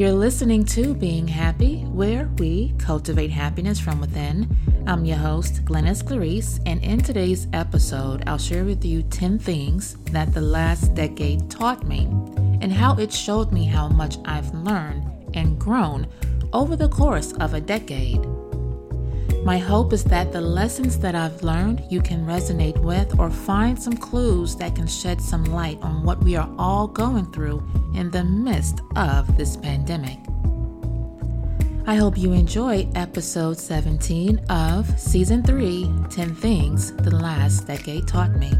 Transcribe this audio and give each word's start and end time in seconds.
You're 0.00 0.12
listening 0.12 0.64
to 0.64 0.94
Being 0.94 1.28
Happy, 1.28 1.82
where 1.82 2.30
we 2.38 2.72
cultivate 2.78 3.30
happiness 3.30 3.78
from 3.78 4.00
within. 4.00 4.48
I'm 4.86 5.04
your 5.04 5.18
host, 5.18 5.62
Glennis 5.66 6.02
Clarice, 6.02 6.58
and 6.64 6.82
in 6.82 7.02
today's 7.02 7.46
episode, 7.52 8.24
I'll 8.26 8.38
share 8.38 8.64
with 8.64 8.82
you 8.82 9.02
10 9.02 9.38
things 9.38 9.98
that 10.10 10.32
the 10.32 10.40
last 10.40 10.94
decade 10.94 11.50
taught 11.50 11.86
me 11.86 12.06
and 12.62 12.72
how 12.72 12.96
it 12.96 13.12
showed 13.12 13.52
me 13.52 13.66
how 13.66 13.88
much 13.90 14.16
I've 14.24 14.54
learned 14.54 15.04
and 15.34 15.60
grown 15.60 16.06
over 16.54 16.76
the 16.76 16.88
course 16.88 17.34
of 17.34 17.52
a 17.52 17.60
decade. 17.60 18.24
My 19.42 19.56
hope 19.56 19.94
is 19.94 20.04
that 20.04 20.32
the 20.32 20.40
lessons 20.40 20.98
that 20.98 21.14
I've 21.14 21.42
learned 21.42 21.82
you 21.88 22.02
can 22.02 22.26
resonate 22.26 22.78
with 22.78 23.18
or 23.18 23.30
find 23.30 23.80
some 23.80 23.96
clues 23.96 24.54
that 24.56 24.76
can 24.76 24.86
shed 24.86 25.20
some 25.20 25.44
light 25.44 25.78
on 25.80 26.04
what 26.04 26.22
we 26.22 26.36
are 26.36 26.48
all 26.58 26.86
going 26.86 27.32
through 27.32 27.62
in 27.94 28.10
the 28.10 28.22
midst 28.22 28.80
of 28.96 29.36
this 29.38 29.56
pandemic. 29.56 30.18
I 31.86 31.94
hope 31.94 32.18
you 32.18 32.32
enjoy 32.32 32.86
episode 32.94 33.58
17 33.58 34.38
of 34.50 35.00
season 35.00 35.42
3 35.42 35.90
10 36.10 36.34
Things 36.34 36.92
the 36.92 37.16
Last 37.16 37.66
Decade 37.66 38.06
Taught 38.06 38.36
Me. 38.36 38.52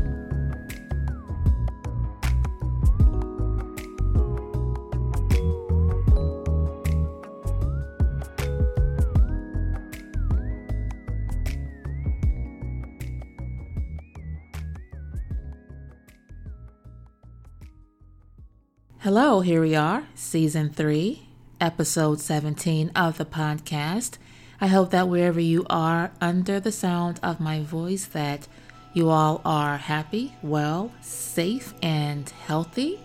Hello, 19.12 19.40
here 19.40 19.60
we 19.60 19.74
are, 19.74 20.04
season 20.14 20.70
three, 20.70 21.26
episode 21.60 22.20
17 22.20 22.92
of 22.94 23.18
the 23.18 23.24
podcast. 23.24 24.18
I 24.60 24.68
hope 24.68 24.92
that 24.92 25.08
wherever 25.08 25.40
you 25.40 25.66
are 25.68 26.12
under 26.20 26.60
the 26.60 26.70
sound 26.70 27.18
of 27.20 27.40
my 27.40 27.60
voice 27.60 28.04
that 28.04 28.46
you 28.92 29.08
all 29.08 29.40
are 29.44 29.78
happy, 29.78 30.36
well, 30.42 30.92
safe, 31.00 31.74
and 31.82 32.30
healthy. 32.30 33.00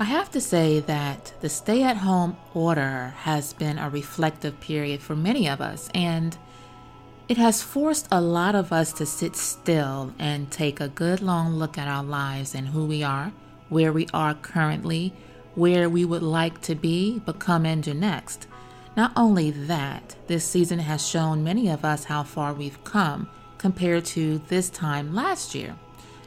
I 0.00 0.04
have 0.04 0.30
to 0.30 0.40
say 0.40 0.80
that 0.80 1.34
the 1.42 1.50
stay 1.50 1.82
at 1.82 1.98
home 1.98 2.38
order 2.54 3.12
has 3.18 3.52
been 3.52 3.78
a 3.78 3.90
reflective 3.90 4.58
period 4.60 5.02
for 5.02 5.14
many 5.14 5.46
of 5.46 5.60
us, 5.60 5.90
and 5.94 6.38
it 7.28 7.36
has 7.36 7.60
forced 7.60 8.08
a 8.10 8.22
lot 8.22 8.54
of 8.54 8.72
us 8.72 8.94
to 8.94 9.04
sit 9.04 9.36
still 9.36 10.14
and 10.18 10.50
take 10.50 10.80
a 10.80 10.88
good 10.88 11.20
long 11.20 11.52
look 11.56 11.76
at 11.76 11.86
our 11.86 12.02
lives 12.02 12.54
and 12.54 12.68
who 12.68 12.86
we 12.86 13.02
are 13.02 13.30
where 13.68 13.92
we 13.92 14.06
are 14.12 14.34
currently, 14.34 15.12
where 15.54 15.88
we 15.88 16.04
would 16.04 16.22
like 16.22 16.60
to 16.62 16.74
be, 16.74 17.20
but 17.24 17.38
come 17.38 17.66
into 17.66 17.94
next. 17.94 18.46
Not 18.96 19.12
only 19.16 19.50
that, 19.50 20.16
this 20.26 20.44
season 20.44 20.80
has 20.80 21.06
shown 21.06 21.44
many 21.44 21.68
of 21.68 21.84
us 21.84 22.04
how 22.04 22.22
far 22.22 22.52
we've 22.52 22.82
come 22.84 23.28
compared 23.56 24.04
to 24.04 24.38
this 24.48 24.70
time 24.70 25.14
last 25.14 25.54
year. 25.54 25.76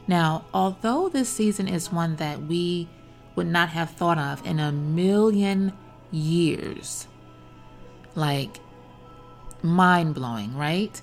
Now, 0.06 0.44
although 0.52 1.08
this 1.08 1.28
season 1.28 1.68
is 1.68 1.92
one 1.92 2.16
that 2.16 2.42
we 2.42 2.88
would 3.34 3.46
not 3.46 3.70
have 3.70 3.90
thought 3.90 4.18
of 4.18 4.44
in 4.46 4.58
a 4.58 4.72
million 4.72 5.72
years, 6.10 7.06
like 8.14 8.58
mind 9.62 10.14
blowing, 10.14 10.54
right? 10.56 11.00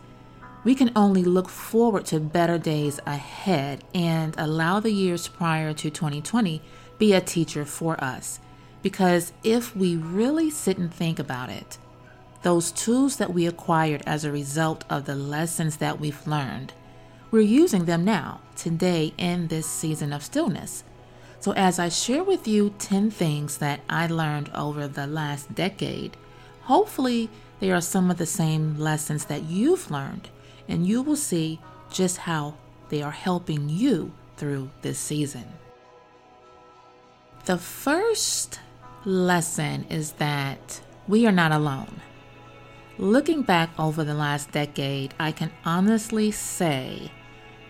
We 0.65 0.75
can 0.75 0.91
only 0.93 1.23
look 1.23 1.47
forward 1.47 2.05
to 2.07 2.19
better 2.19 2.57
days 2.57 2.99
ahead 3.05 3.83
and 3.93 4.35
allow 4.37 4.81
the 4.81 4.91
years 4.91 5.27
prior 5.27 5.73
to 5.73 5.89
2020 5.89 6.61
be 6.97 7.13
a 7.13 7.21
teacher 7.21 7.63
for 7.63 8.01
us. 8.03 8.41
Because 8.81 9.31
if 9.41 9.73
we 9.73 9.95
really 9.95 10.49
sit 10.49 10.77
and 10.77 10.93
think 10.93 11.17
about 11.17 11.49
it, 11.49 11.77
those 12.41 12.71
tools 12.71 13.17
that 13.17 13.33
we 13.33 13.45
acquired 13.47 14.03
as 14.05 14.25
a 14.25 14.31
result 14.31 14.83
of 14.89 15.05
the 15.05 15.15
lessons 15.15 15.77
that 15.77 15.99
we've 15.99 16.27
learned, 16.27 16.73
we're 17.31 17.41
using 17.41 17.85
them 17.85 18.03
now, 18.03 18.41
today, 18.55 19.13
in 19.17 19.47
this 19.47 19.65
season 19.65 20.11
of 20.11 20.23
stillness. 20.23 20.83
So, 21.39 21.53
as 21.53 21.79
I 21.79 21.87
share 21.87 22.23
with 22.23 22.47
you 22.47 22.73
10 22.79 23.11
things 23.11 23.59
that 23.59 23.81
I 23.89 24.07
learned 24.07 24.49
over 24.53 24.87
the 24.87 25.07
last 25.07 25.53
decade, 25.55 26.17
hopefully 26.63 27.29
they 27.59 27.71
are 27.71 27.81
some 27.81 28.09
of 28.09 28.17
the 28.17 28.25
same 28.25 28.77
lessons 28.77 29.25
that 29.25 29.43
you've 29.43 29.91
learned 29.91 30.29
and 30.69 30.87
you 30.87 31.01
will 31.01 31.17
see 31.17 31.59
just 31.91 32.17
how 32.17 32.53
they 32.87 33.01
are 33.01 33.11
helping 33.11 33.67
you 33.67 34.13
through 34.37 34.69
this 34.81 34.97
season. 34.97 35.45
The 37.45 37.57
first 37.57 38.59
lesson 39.03 39.85
is 39.89 40.13
that 40.13 40.81
we 41.07 41.25
are 41.25 41.31
not 41.31 41.51
alone. 41.51 41.99
Looking 42.97 43.41
back 43.41 43.69
over 43.79 44.03
the 44.03 44.13
last 44.13 44.51
decade, 44.51 45.13
I 45.19 45.31
can 45.31 45.51
honestly 45.65 46.31
say 46.31 47.11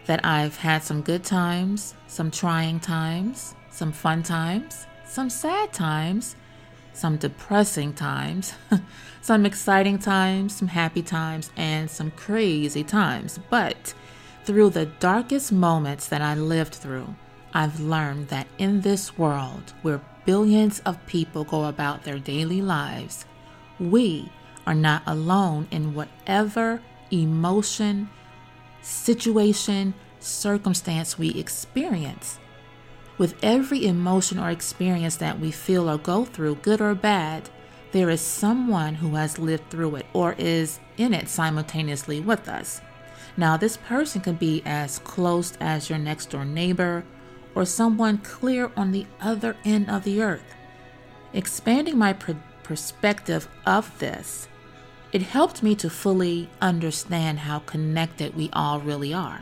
that 0.05 0.25
I've 0.25 0.57
had 0.57 0.83
some 0.83 1.01
good 1.01 1.23
times, 1.23 1.95
some 2.07 2.31
trying 2.31 2.79
times, 2.79 3.55
some 3.69 3.91
fun 3.91 4.23
times, 4.23 4.87
some 5.05 5.29
sad 5.29 5.71
times, 5.71 6.35
some 6.93 7.17
depressing 7.17 7.93
times, 7.93 8.53
some 9.21 9.45
exciting 9.45 9.99
times, 9.99 10.55
some 10.55 10.69
happy 10.69 11.01
times, 11.01 11.51
and 11.55 11.89
some 11.89 12.11
crazy 12.11 12.83
times. 12.83 13.39
But 13.49 13.93
through 14.43 14.71
the 14.71 14.85
darkest 14.85 15.51
moments 15.51 16.07
that 16.07 16.21
I 16.21 16.35
lived 16.35 16.75
through, 16.75 17.15
I've 17.53 17.79
learned 17.79 18.27
that 18.29 18.47
in 18.57 18.81
this 18.81 19.17
world 19.17 19.73
where 19.81 20.01
billions 20.25 20.79
of 20.81 21.03
people 21.07 21.43
go 21.43 21.65
about 21.65 22.03
their 22.03 22.19
daily 22.19 22.61
lives, 22.61 23.25
we 23.79 24.31
are 24.67 24.75
not 24.75 25.01
alone 25.07 25.67
in 25.71 25.93
whatever 25.93 26.81
emotion, 27.11 28.09
situation, 28.81 29.93
circumstance 30.19 31.17
we 31.17 31.29
experience. 31.29 32.39
With 33.19 33.35
every 33.43 33.85
emotion 33.85 34.39
or 34.39 34.49
experience 34.49 35.17
that 35.17 35.41
we 35.41 35.51
feel 35.51 35.89
or 35.89 35.97
go 35.97 36.23
through, 36.23 36.55
good 36.55 36.79
or 36.79 36.95
bad, 36.95 37.49
there 37.91 38.09
is 38.09 38.21
someone 38.21 38.95
who 38.95 39.15
has 39.15 39.37
lived 39.37 39.69
through 39.69 39.97
it 39.97 40.05
or 40.13 40.35
is 40.37 40.79
in 40.97 41.13
it 41.13 41.27
simultaneously 41.27 42.21
with 42.21 42.47
us. 42.47 42.79
Now, 43.35 43.57
this 43.57 43.75
person 43.75 44.21
can 44.21 44.35
be 44.35 44.63
as 44.65 44.99
close 44.99 45.51
as 45.59 45.89
your 45.89 45.99
next 45.99 46.29
door 46.29 46.45
neighbor 46.45 47.03
or 47.55 47.65
someone 47.65 48.19
clear 48.19 48.71
on 48.77 48.93
the 48.93 49.05
other 49.19 49.57
end 49.65 49.89
of 49.89 50.05
the 50.05 50.21
earth. 50.21 50.55
Expanding 51.33 51.97
my 51.97 52.13
pr- 52.13 52.31
perspective 52.63 53.49
of 53.65 53.99
this, 53.99 54.47
it 55.11 55.23
helped 55.23 55.61
me 55.61 55.75
to 55.75 55.89
fully 55.89 56.49
understand 56.61 57.39
how 57.39 57.59
connected 57.59 58.33
we 58.35 58.49
all 58.53 58.79
really 58.79 59.13
are. 59.13 59.41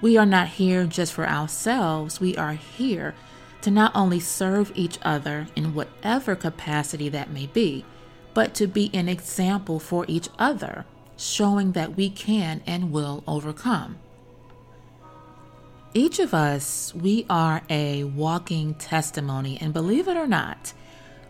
We 0.00 0.16
are 0.16 0.26
not 0.26 0.48
here 0.48 0.84
just 0.84 1.12
for 1.12 1.28
ourselves, 1.28 2.20
we 2.20 2.36
are 2.36 2.52
here 2.52 3.14
to 3.62 3.70
not 3.70 3.90
only 3.94 4.20
serve 4.20 4.70
each 4.74 4.98
other 5.02 5.48
in 5.56 5.74
whatever 5.74 6.36
capacity 6.36 7.08
that 7.08 7.30
may 7.30 7.46
be, 7.46 7.84
but 8.32 8.54
to 8.54 8.68
be 8.68 8.90
an 8.94 9.08
example 9.08 9.80
for 9.80 10.04
each 10.06 10.28
other, 10.38 10.84
showing 11.16 11.72
that 11.72 11.96
we 11.96 12.08
can 12.08 12.62
and 12.66 12.92
will 12.92 13.24
overcome. 13.26 13.98
Each 15.94 16.20
of 16.20 16.32
us, 16.32 16.94
we 16.94 17.26
are 17.28 17.62
a 17.68 18.04
walking 18.04 18.74
testimony, 18.74 19.58
and 19.60 19.72
believe 19.72 20.06
it 20.06 20.16
or 20.16 20.28
not, 20.28 20.72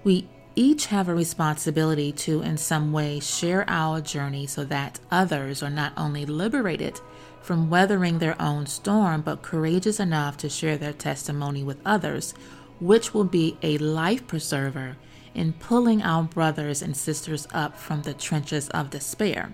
we 0.05 0.29
each 0.56 0.87
have 0.87 1.09
a 1.09 1.15
responsibility 1.15 2.12
to, 2.12 2.43
in 2.43 2.59
some 2.59 2.93
way, 2.93 3.20
share 3.20 3.65
our 3.69 4.00
journey 4.03 4.47
so 4.47 4.65
that 4.65 4.99
others 5.11 5.62
are 5.62 5.70
not 5.70 5.93
only 5.97 6.26
liberated 6.26 7.00
from 7.40 7.70
weathering 7.70 8.19
their 8.19 8.40
own 8.40 8.67
storm, 8.67 9.23
but 9.23 9.43
courageous 9.43 9.99
enough 9.99 10.37
to 10.38 10.49
share 10.49 10.76
their 10.76 10.93
testimony 10.93 11.62
with 11.62 11.81
others, 11.85 12.35
which 12.81 13.14
will 13.14 13.25
be 13.25 13.56
a 13.62 13.79
life 13.79 14.26
preserver 14.26 14.96
in 15.35 15.52
pulling 15.55 16.02
our 16.02 16.23
brothers 16.23 16.82
and 16.82 16.96
sisters 16.96 17.46
up 17.52 17.76
from 17.76 18.02
the 18.02 18.14
trenches 18.14 18.69
of 18.70 18.90
despair. 18.90 19.52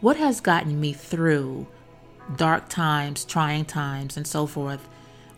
What 0.00 0.16
has 0.16 0.40
gotten 0.40 0.80
me 0.80 0.92
through 0.92 1.66
dark 2.36 2.68
times, 2.68 3.24
trying 3.24 3.64
times, 3.64 4.16
and 4.16 4.26
so 4.26 4.46
forth? 4.46 4.88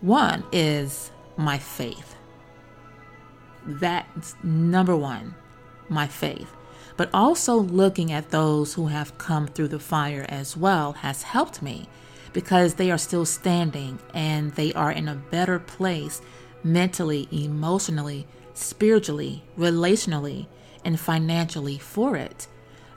One 0.01 0.45
is 0.53 1.11
my 1.37 1.59
faith. 1.59 2.17
That's 3.67 4.35
number 4.43 4.97
one, 4.97 5.35
my 5.89 6.07
faith 6.07 6.53
but 6.99 7.09
also 7.15 7.55
looking 7.55 8.11
at 8.11 8.31
those 8.31 8.75
who 8.75 8.89
have 8.89 9.17
come 9.19 9.47
through 9.47 9.69
the 9.69 9.79
fire 9.79 10.27
as 10.29 10.57
well 10.57 10.95
has 10.95 11.23
helped 11.23 11.63
me 11.63 11.89
because 12.33 12.75
they 12.75 12.91
are 12.91 12.99
still 12.99 13.25
standing 13.25 14.01
and 14.13 14.53
they 14.53 14.73
are 14.73 14.91
in 14.91 15.07
a 15.07 15.15
better 15.15 15.61
place 15.61 16.21
mentally, 16.65 17.29
emotionally, 17.31 18.27
spiritually, 18.53 19.45
relationally, 19.57 20.49
and 20.85 20.99
financially 20.99 21.79
for 21.79 22.17
it. 22.17 22.49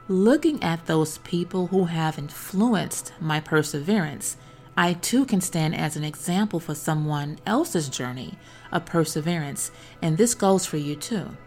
Looking 0.08 0.62
at 0.64 0.88
those 0.88 1.20
people 1.20 1.68
who 1.68 1.86
have 1.86 2.18
influenced 2.18 3.14
my 3.20 3.40
perseverance, 3.40 4.36
I 4.76 4.94
too 4.94 5.26
can 5.26 5.42
stand 5.42 5.76
as 5.76 5.96
an 5.96 6.04
example 6.04 6.60
for 6.60 6.74
someone 6.74 7.38
else's 7.46 7.88
journey 7.88 8.34
of 8.72 8.86
perseverance, 8.86 9.70
and 10.02 10.18
this 10.18 10.34
goes 10.34 10.66
for 10.66 10.78
you 10.78 10.96
too. 10.96 11.38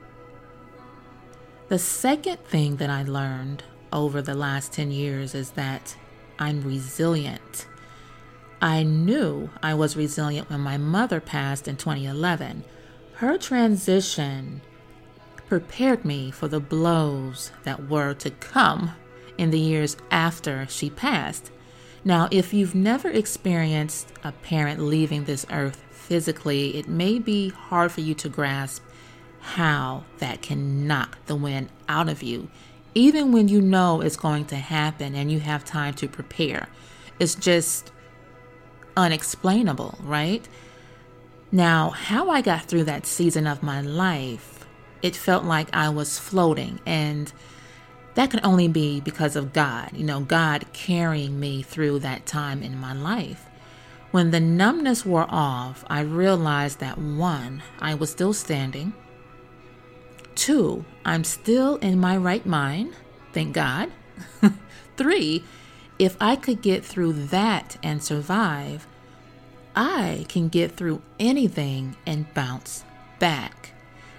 The 1.69 1.79
second 1.79 2.45
thing 2.45 2.77
that 2.77 2.91
I 2.91 3.05
learned 3.05 3.65
over 3.91 4.21
the 4.21 4.35
last 4.35 4.73
10 4.75 4.91
years 4.91 5.35
is 5.35 5.53
that 5.53 5.97
I'm 6.39 6.63
resilient. 6.63 7.67
I 8.61 8.83
knew 8.83 9.49
I 9.63 9.73
was 9.73 9.97
resilient 9.97 10.51
when 10.51 10.61
my 10.61 10.77
mother 10.77 11.21
passed 11.21 11.67
in 11.67 11.77
2011. 11.77 12.65
Her 13.15 13.39
transition 13.39 14.61
prepared 15.49 16.05
me 16.05 16.31
for 16.31 16.49
the 16.49 16.61
blows 16.61 17.51
that 17.63 17.89
were 17.89 18.13
to 18.15 18.31
come 18.31 18.93
in 19.39 19.51
the 19.51 19.59
years 19.59 19.97
after 20.11 20.67
she 20.69 20.91
passed. 20.91 21.51
Now, 22.05 22.29
if 22.31 22.53
you've 22.53 22.75
never 22.75 23.09
experienced 23.09 24.13
a 24.23 24.33
parent 24.33 24.81
leaving 24.81 25.25
this 25.25 25.47
earth 25.51 25.83
physically, 25.91 26.77
it 26.77 26.89
may 26.89 27.19
be 27.19 27.49
hard 27.49 27.91
for 27.91 28.03
you 28.03 28.13
to 28.17 28.29
grasp 28.29 28.83
how 29.45 30.05
that 30.19 30.41
can 30.41 30.87
knock 30.87 31.19
the 31.27 31.37
wind 31.37 31.69
out 31.87 32.09
of 32.09 32.23
you, 32.23 32.49
even 32.95 33.31
when 33.31 33.47
you 33.47 33.61
know 33.61 34.01
it's 34.01 34.17
going 34.17 34.47
to 34.47 34.57
happen 34.57 35.15
and 35.15 35.31
you 35.31 35.39
have 35.41 35.65
time 35.65 35.93
to 35.95 36.09
prepare. 36.09 36.69
It's 37.21 37.35
just 37.35 37.93
unexplainable, 38.97 39.99
right? 40.03 40.49
Now, 41.53 41.91
how 41.91 42.31
I 42.31 42.41
got 42.41 42.65
through 42.65 42.85
that 42.85 43.07
season 43.07 43.47
of 43.47 43.63
my 43.63 43.81
life, 43.81 44.67
it 45.03 45.15
felt 45.15 45.45
like 45.45 45.69
I 45.75 45.91
was 45.91 46.19
floating 46.19 46.81
and 46.87 47.31
that 48.15 48.31
could 48.31 48.45
only 48.45 48.67
be 48.67 49.01
because 49.01 49.37
of 49.37 49.53
God, 49.53 49.91
you 49.93 50.05
know, 50.05 50.21
God 50.21 50.65
carrying 50.73 51.39
me 51.39 51.63
through 51.63 51.99
that 51.99 52.27
time 52.27 52.63
in 52.63 52.79
my 52.79 52.95
life. 52.95 53.47
When 54.11 54.31
the 54.31 54.41
numbness 54.41 55.05
wore 55.05 55.27
off, 55.29 55.85
I 55.91 56.01
realized 56.01 56.79
that 56.81 56.97
one, 56.97 57.63
I 57.81 57.95
was 57.95 58.11
still 58.11 58.33
standing. 58.33 58.95
Two, 60.35 60.85
I'm 61.05 61.25
still 61.25 61.77
in 61.77 61.99
my 61.99 62.17
right 62.17 62.45
mind, 62.45 62.95
thank 63.33 63.55
God. 63.55 63.91
Three, 64.97 65.45
if 65.99 66.17
I 66.21 66.37
could 66.37 66.63
get 66.63 66.85
through 66.85 67.13
that 67.13 67.77
and 67.83 68.03
survive, 68.03 68.87
I 69.77 70.27
can 70.29 70.49
get 70.49 70.73
through 70.73 71.03
anything 71.19 71.97
and 72.07 72.33
bounce 72.35 72.85
back. 73.19 73.73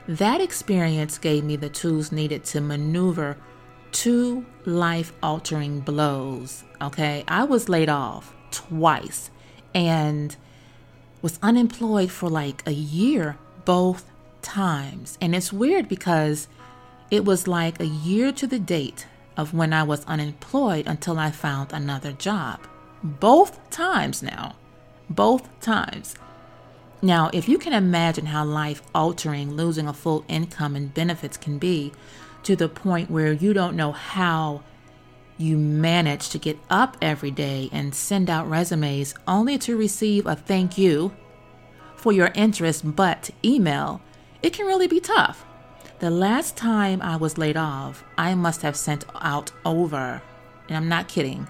That 0.08 0.42
experience 0.42 1.18
gave 1.18 1.44
me 1.44 1.56
the 1.56 1.70
tools 1.70 2.12
needed 2.12 2.44
to 2.46 2.62
maneuver 2.62 3.38
two 3.92 4.46
life 4.66 5.14
altering 5.24 5.80
blows. 5.80 6.64
Okay. 6.82 7.24
I 7.28 7.46
was 7.46 7.70
laid 7.70 7.90
off 7.90 8.36
twice 8.52 9.32
and 9.74 10.36
was 11.22 11.40
unemployed 11.42 12.12
for 12.12 12.30
like 12.30 12.62
a 12.68 12.74
year 12.74 13.38
both 13.64 14.06
times. 14.46 15.18
And 15.20 15.36
it's 15.36 15.52
weird 15.52 15.90
because 15.90 16.48
it 17.12 17.26
was 17.26 17.48
like 17.48 17.80
a 17.80 17.86
year 17.86 18.32
to 18.32 18.48
the 18.48 18.60
date 18.60 19.08
of 19.36 19.54
when 19.54 19.74
I 19.74 19.84
was 19.84 20.06
unemployed 20.06 20.88
until 20.88 21.20
I 21.20 21.32
found 21.32 21.74
another 21.74 22.14
job. 22.14 22.62
Both 23.04 23.70
times 23.70 24.24
now. 24.24 24.56
Both 25.10 25.60
times. 25.60 26.16
Now, 27.02 27.30
if 27.34 27.50
you 27.50 27.58
can 27.58 27.74
imagine 27.74 28.28
how 28.28 28.46
life 28.46 28.82
altering 28.94 29.54
losing 29.56 29.88
a 29.88 29.94
full 29.94 30.24
income 30.28 30.76
and 30.76 30.94
benefits 30.94 31.38
can 31.38 31.58
be, 31.58 31.92
to 32.44 32.56
the 32.56 32.70
point 32.70 33.10
where 33.10 33.34
you 33.34 33.54
don't 33.54 33.76
know 33.76 33.92
how 33.92 34.64
you 35.38 35.58
manage 35.58 36.30
to 36.30 36.38
get 36.38 36.58
up 36.70 36.96
every 37.02 37.32
day 37.32 37.70
and 37.74 37.94
send 37.94 38.30
out 38.30 38.50
resumes 38.50 39.16
only 39.28 39.58
to 39.58 39.76
receive 39.76 40.26
a 40.26 40.36
thank 40.36 40.78
you 40.78 41.12
for 41.96 42.14
your 42.14 42.32
interest 42.36 42.96
but 42.96 43.32
email, 43.44 44.00
it 44.46 44.54
can 44.54 44.68
really 44.68 44.88
be 44.88 45.00
tough. 45.00 45.44
The 46.00 46.12
last 46.12 46.56
time 46.56 47.02
I 47.02 47.16
was 47.16 47.40
laid 47.40 47.58
off, 47.58 48.04
I 48.16 48.36
must 48.36 48.62
have 48.62 48.76
sent 48.76 49.04
out 49.20 49.52
over, 49.66 50.22
and 50.68 50.78
I'm 50.78 50.88
not 50.88 51.08
kidding, 51.08 51.48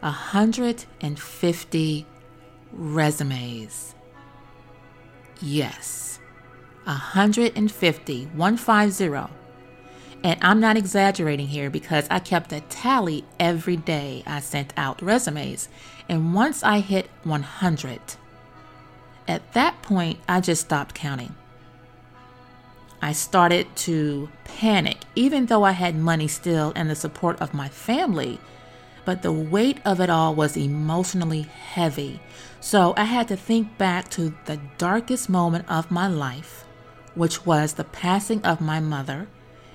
150 0.00 2.06
resumes. 2.72 3.94
Yes, 5.42 6.18
150, 6.84 8.24
150 8.26 9.34
and 10.22 10.38
I'm 10.42 10.60
not 10.60 10.78
exaggerating 10.78 11.48
here 11.48 11.68
because 11.68 12.06
I 12.10 12.20
kept 12.20 12.52
a 12.52 12.60
tally 12.62 13.26
every 13.38 13.76
day 13.76 14.22
I 14.26 14.40
sent 14.40 14.72
out 14.76 15.02
resumes. 15.02 15.68
And 16.08 16.34
once 16.34 16.62
I 16.62 16.80
hit 16.80 17.10
100, 17.24 18.00
at 19.28 19.52
that 19.52 19.82
point, 19.82 20.18
I 20.28 20.40
just 20.40 20.62
stopped 20.62 20.94
counting. 20.94 21.34
I 23.02 23.12
started 23.12 23.74
to 23.76 24.28
panic, 24.44 24.98
even 25.14 25.46
though 25.46 25.64
I 25.64 25.72
had 25.72 25.96
money 25.96 26.28
still 26.28 26.72
and 26.76 26.90
the 26.90 26.94
support 26.94 27.40
of 27.40 27.54
my 27.54 27.68
family. 27.68 28.40
But 29.04 29.22
the 29.22 29.32
weight 29.32 29.78
of 29.84 30.00
it 30.00 30.10
all 30.10 30.34
was 30.34 30.56
emotionally 30.56 31.42
heavy. 31.42 32.20
So 32.60 32.92
I 32.96 33.04
had 33.04 33.28
to 33.28 33.36
think 33.36 33.78
back 33.78 34.10
to 34.10 34.34
the 34.44 34.60
darkest 34.76 35.30
moment 35.30 35.64
of 35.68 35.90
my 35.90 36.06
life, 36.06 36.64
which 37.14 37.46
was 37.46 37.74
the 37.74 37.84
passing 37.84 38.44
of 38.44 38.60
my 38.60 38.80
mother 38.80 39.28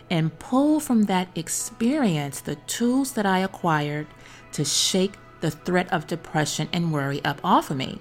and 0.10 0.38
pull 0.38 0.80
from 0.80 1.04
that 1.04 1.30
experience 1.36 2.39
the 2.39 2.56
tools 2.56 3.13
that 3.13 3.25
I 3.25 3.39
acquired 3.39 4.07
to 4.51 4.63
shake 4.63 5.13
the 5.42 5.51
threat 5.51 5.92
of 5.92 6.07
depression 6.07 6.69
and 6.71 6.94
worry 6.94 7.24
up 7.25 7.42
off 7.44 7.71
of 7.71 7.78
me. 7.78 8.00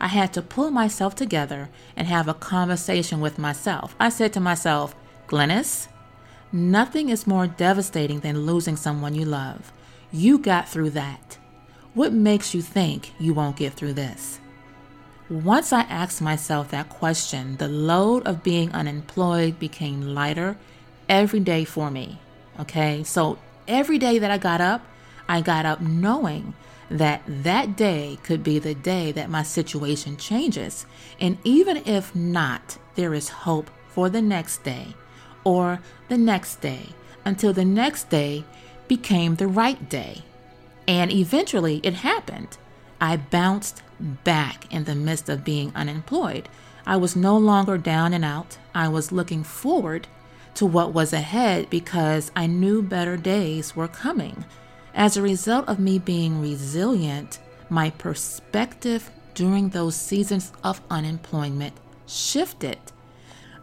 I 0.00 0.06
had 0.06 0.32
to 0.32 0.42
pull 0.42 0.70
myself 0.70 1.14
together 1.14 1.68
and 1.94 2.08
have 2.08 2.26
a 2.26 2.34
conversation 2.34 3.20
with 3.20 3.38
myself. 3.38 3.94
I 4.00 4.08
said 4.08 4.32
to 4.32 4.40
myself, 4.40 4.94
Glennis, 5.28 5.88
nothing 6.52 7.10
is 7.10 7.26
more 7.26 7.46
devastating 7.46 8.20
than 8.20 8.46
losing 8.46 8.76
someone 8.76 9.14
you 9.14 9.26
love. 9.26 9.72
You 10.10 10.38
got 10.38 10.68
through 10.68 10.90
that. 10.90 11.38
What 11.92 12.12
makes 12.12 12.54
you 12.54 12.62
think 12.62 13.12
you 13.18 13.34
won't 13.34 13.56
get 13.56 13.74
through 13.74 13.92
this? 13.92 14.40
Once 15.28 15.72
I 15.72 15.82
asked 15.82 16.20
myself 16.20 16.70
that 16.70 16.88
question, 16.88 17.56
the 17.58 17.68
load 17.68 18.26
of 18.26 18.42
being 18.42 18.72
unemployed 18.72 19.58
became 19.58 20.14
lighter 20.14 20.56
every 21.08 21.40
day 21.40 21.64
for 21.64 21.90
me. 21.90 22.18
Okay. 22.58 23.04
So 23.04 23.38
every 23.68 23.98
day 23.98 24.18
that 24.18 24.30
I 24.30 24.38
got 24.38 24.60
up, 24.60 24.82
I 25.28 25.40
got 25.40 25.66
up 25.66 25.80
knowing 25.80 26.54
that 26.90 27.22
that 27.26 27.76
day 27.76 28.18
could 28.24 28.42
be 28.42 28.58
the 28.58 28.74
day 28.74 29.12
that 29.12 29.30
my 29.30 29.42
situation 29.42 30.16
changes. 30.16 30.86
And 31.20 31.38
even 31.44 31.78
if 31.86 32.14
not, 32.14 32.78
there 32.96 33.14
is 33.14 33.28
hope 33.28 33.70
for 33.88 34.10
the 34.10 34.20
next 34.20 34.64
day 34.64 34.94
or 35.44 35.80
the 36.08 36.18
next 36.18 36.60
day 36.60 36.88
until 37.24 37.52
the 37.52 37.64
next 37.64 38.10
day 38.10 38.44
became 38.88 39.36
the 39.36 39.46
right 39.46 39.88
day. 39.88 40.22
And 40.88 41.12
eventually 41.12 41.80
it 41.84 41.94
happened. 41.94 42.58
I 43.00 43.16
bounced 43.16 43.82
back 44.00 44.72
in 44.72 44.84
the 44.84 44.94
midst 44.94 45.28
of 45.28 45.44
being 45.44 45.72
unemployed. 45.74 46.48
I 46.84 46.96
was 46.96 47.14
no 47.14 47.36
longer 47.38 47.78
down 47.78 48.12
and 48.12 48.24
out. 48.24 48.58
I 48.74 48.88
was 48.88 49.12
looking 49.12 49.44
forward 49.44 50.08
to 50.54 50.66
what 50.66 50.92
was 50.92 51.12
ahead 51.12 51.70
because 51.70 52.32
I 52.34 52.46
knew 52.46 52.82
better 52.82 53.16
days 53.16 53.76
were 53.76 53.88
coming. 53.88 54.44
As 54.94 55.16
a 55.16 55.22
result 55.22 55.68
of 55.68 55.78
me 55.78 55.98
being 55.98 56.40
resilient, 56.40 57.38
my 57.68 57.90
perspective 57.90 59.10
during 59.34 59.68
those 59.68 59.94
seasons 59.94 60.52
of 60.64 60.80
unemployment 60.90 61.74
shifted. 62.06 62.78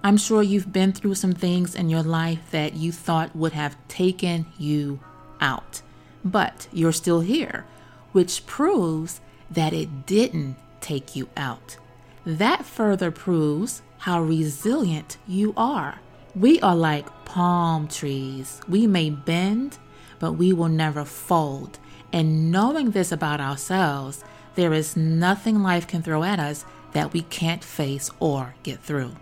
I'm 0.04 0.18
sure 0.18 0.42
you've 0.42 0.72
been 0.72 0.94
through 0.94 1.16
some 1.16 1.34
things 1.34 1.76
in 1.76 1.90
your 1.90 2.04
life 2.04 2.40
that 2.52 2.74
you 2.74 2.92
thought 2.92 3.36
would 3.36 3.54
have 3.54 3.76
taken 3.88 4.46
you 4.58 5.00
out, 5.42 5.82
but 6.24 6.68
you're 6.72 6.94
still 6.94 7.20
here, 7.20 7.66
which 8.14 8.46
proves 8.46 9.20
that 9.52 9.74
it 9.74 10.06
didn't 10.06 10.56
take 10.80 11.16
you 11.16 11.28
out. 11.36 11.78
That 12.26 12.66
further 12.66 13.12
proves 13.12 13.82
how 14.00 14.22
resilient 14.22 15.18
you 15.28 15.54
are. 15.58 16.00
We 16.36 16.62
are 16.62 16.76
like 16.76 17.26
palm 17.26 17.88
trees. 17.88 18.62
We 18.68 18.88
may 18.88 19.10
bend, 19.10 19.78
but 20.20 20.34
we 20.34 20.54
will 20.54 20.70
never 20.70 21.06
fold. 21.06 21.80
And 22.12 22.52
knowing 22.52 22.92
this 22.92 23.12
about 23.12 23.42
ourselves, 23.42 24.24
there 24.56 24.74
is 24.74 24.98
nothing 24.98 25.62
life 25.62 25.88
can 25.88 26.02
throw 26.02 26.24
at 26.24 26.40
us 26.40 26.66
that 26.94 27.14
we 27.14 27.22
can't 27.22 27.64
face 27.64 28.10
or 28.20 28.56
get 28.64 28.82
through. 28.82 29.16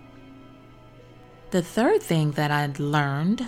The 1.51 1.61
third 1.61 2.01
thing 2.01 2.31
that 2.31 2.51
I 2.51 2.71
learned 2.77 3.47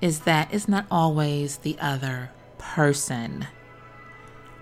is 0.00 0.20
that 0.20 0.52
it's 0.52 0.68
not 0.68 0.86
always 0.90 1.58
the 1.58 1.76
other 1.80 2.30
person. 2.58 3.46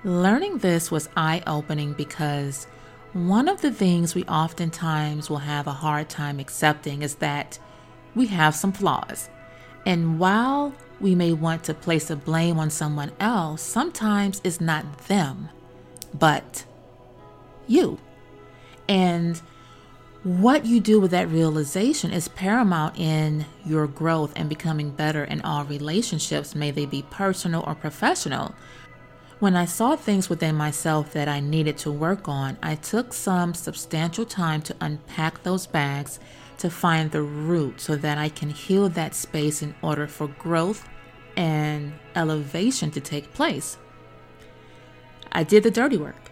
Learning 0.02 0.58
this 0.58 0.90
was 0.90 1.08
eye 1.16 1.42
opening 1.46 1.92
because 1.94 2.66
one 3.12 3.48
of 3.48 3.60
the 3.60 3.72
things 3.72 4.14
we 4.14 4.24
oftentimes 4.24 5.30
will 5.30 5.38
have 5.38 5.66
a 5.66 5.72
hard 5.72 6.08
time 6.08 6.40
accepting 6.40 7.02
is 7.02 7.16
that 7.16 7.58
we 8.14 8.26
have 8.26 8.54
some 8.54 8.72
flaws. 8.72 9.28
And 9.86 10.18
while 10.18 10.74
we 11.04 11.14
may 11.14 11.34
want 11.34 11.62
to 11.62 11.74
place 11.74 12.08
a 12.08 12.16
blame 12.16 12.58
on 12.58 12.70
someone 12.70 13.12
else, 13.20 13.60
sometimes 13.60 14.40
it's 14.42 14.58
not 14.58 15.06
them, 15.06 15.50
but 16.14 16.64
you. 17.66 17.98
And 18.88 19.38
what 20.22 20.64
you 20.64 20.80
do 20.80 20.98
with 20.98 21.10
that 21.10 21.28
realization 21.28 22.10
is 22.10 22.28
paramount 22.28 22.98
in 22.98 23.44
your 23.66 23.86
growth 23.86 24.32
and 24.34 24.48
becoming 24.48 24.92
better 24.92 25.24
in 25.24 25.42
all 25.42 25.64
relationships, 25.64 26.54
may 26.54 26.70
they 26.70 26.86
be 26.86 27.02
personal 27.10 27.62
or 27.66 27.74
professional. 27.74 28.54
When 29.40 29.56
I 29.56 29.66
saw 29.66 29.96
things 29.96 30.30
within 30.30 30.54
myself 30.54 31.12
that 31.12 31.28
I 31.28 31.40
needed 31.40 31.76
to 31.78 31.92
work 31.92 32.28
on, 32.30 32.56
I 32.62 32.76
took 32.76 33.12
some 33.12 33.52
substantial 33.52 34.24
time 34.24 34.62
to 34.62 34.76
unpack 34.80 35.42
those 35.42 35.66
bags 35.66 36.18
to 36.56 36.70
find 36.70 37.10
the 37.10 37.20
root 37.20 37.82
so 37.82 37.94
that 37.94 38.16
I 38.16 38.30
can 38.30 38.48
heal 38.48 38.88
that 38.88 39.14
space 39.14 39.60
in 39.60 39.74
order 39.82 40.06
for 40.06 40.28
growth 40.28 40.88
and 41.36 41.92
elevation 42.14 42.90
to 42.92 43.00
take 43.00 43.34
place. 43.34 43.76
I 45.32 45.42
did 45.42 45.62
the 45.62 45.70
dirty 45.70 45.96
work 45.96 46.30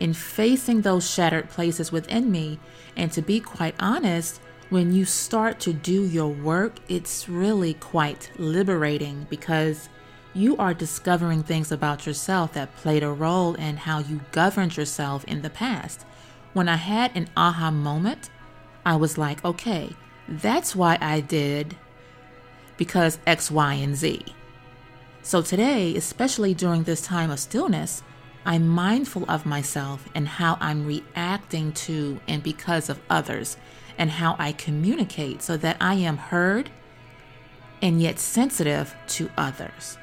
in 0.00 0.12
facing 0.12 0.82
those 0.82 1.08
shattered 1.08 1.48
places 1.50 1.90
within 1.90 2.30
me. 2.30 2.58
And 2.96 3.10
to 3.12 3.22
be 3.22 3.40
quite 3.40 3.74
honest, 3.80 4.40
when 4.70 4.92
you 4.92 5.04
start 5.04 5.60
to 5.60 5.72
do 5.72 6.04
your 6.04 6.28
work, 6.28 6.74
it's 6.88 7.28
really 7.28 7.74
quite 7.74 8.30
liberating 8.36 9.26
because 9.30 9.88
you 10.32 10.56
are 10.56 10.74
discovering 10.74 11.42
things 11.42 11.70
about 11.70 12.06
yourself 12.06 12.52
that 12.54 12.74
played 12.76 13.02
a 13.02 13.10
role 13.10 13.54
in 13.54 13.76
how 13.76 14.00
you 14.00 14.20
governed 14.32 14.76
yourself 14.76 15.24
in 15.24 15.42
the 15.42 15.50
past. 15.50 16.04
When 16.52 16.68
I 16.68 16.76
had 16.76 17.16
an 17.16 17.28
aha 17.36 17.70
moment, 17.70 18.30
I 18.84 18.96
was 18.96 19.16
like, 19.16 19.44
okay, 19.44 19.90
that's 20.28 20.74
why 20.74 20.98
I 21.00 21.20
did 21.20 21.76
because 22.76 23.18
X, 23.26 23.50
Y, 23.50 23.74
and 23.74 23.96
Z. 23.96 24.24
So 25.24 25.40
today, 25.40 25.96
especially 25.96 26.52
during 26.52 26.82
this 26.82 27.00
time 27.00 27.30
of 27.30 27.40
stillness, 27.40 28.02
I'm 28.44 28.68
mindful 28.68 29.24
of 29.26 29.46
myself 29.46 30.06
and 30.14 30.28
how 30.28 30.58
I'm 30.60 30.86
reacting 30.86 31.72
to 31.72 32.20
and 32.28 32.42
because 32.42 32.90
of 32.90 33.00
others 33.08 33.56
and 33.96 34.10
how 34.10 34.36
I 34.38 34.52
communicate 34.52 35.40
so 35.40 35.56
that 35.56 35.78
I 35.80 35.94
am 35.94 36.18
heard 36.18 36.68
and 37.80 38.02
yet 38.02 38.18
sensitive 38.18 38.94
to 39.08 39.30
others. 39.38 39.96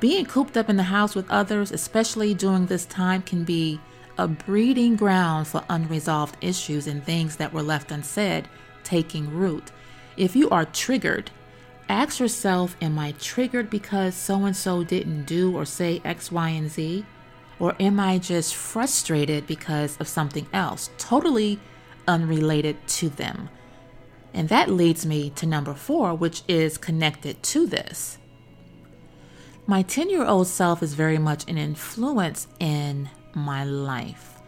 Being 0.00 0.26
cooped 0.26 0.56
up 0.56 0.68
in 0.68 0.76
the 0.76 0.82
house 0.82 1.14
with 1.14 1.30
others, 1.30 1.70
especially 1.70 2.34
during 2.34 2.66
this 2.66 2.86
time, 2.86 3.22
can 3.22 3.44
be 3.44 3.78
a 4.18 4.26
breeding 4.26 4.96
ground 4.96 5.46
for 5.46 5.62
unresolved 5.70 6.36
issues 6.40 6.88
and 6.88 7.04
things 7.04 7.36
that 7.36 7.52
were 7.52 7.62
left 7.62 7.92
unsaid 7.92 8.48
taking 8.82 9.30
root. 9.30 9.70
If 10.16 10.34
you 10.34 10.50
are 10.50 10.64
triggered, 10.64 11.30
ask 11.88 12.20
yourself 12.20 12.76
Am 12.80 12.98
I 12.98 13.12
triggered 13.12 13.70
because 13.70 14.14
so 14.14 14.44
and 14.44 14.56
so 14.56 14.84
didn't 14.84 15.24
do 15.24 15.56
or 15.56 15.64
say 15.64 16.00
X, 16.04 16.30
Y, 16.30 16.48
and 16.50 16.70
Z? 16.70 17.04
Or 17.58 17.74
am 17.80 17.98
I 17.98 18.18
just 18.18 18.54
frustrated 18.54 19.46
because 19.46 19.96
of 19.98 20.06
something 20.06 20.46
else, 20.52 20.90
totally 20.96 21.58
unrelated 22.06 22.76
to 22.88 23.08
them? 23.08 23.48
And 24.32 24.48
that 24.48 24.70
leads 24.70 25.04
me 25.04 25.30
to 25.30 25.46
number 25.46 25.74
four, 25.74 26.14
which 26.14 26.42
is 26.46 26.78
connected 26.78 27.42
to 27.42 27.66
this. 27.66 28.18
My 29.66 29.82
10 29.82 30.08
year 30.08 30.24
old 30.24 30.46
self 30.46 30.82
is 30.82 30.94
very 30.94 31.18
much 31.18 31.48
an 31.48 31.58
influence 31.58 32.46
in 32.58 33.10
my 33.34 33.64
life. 33.64 34.38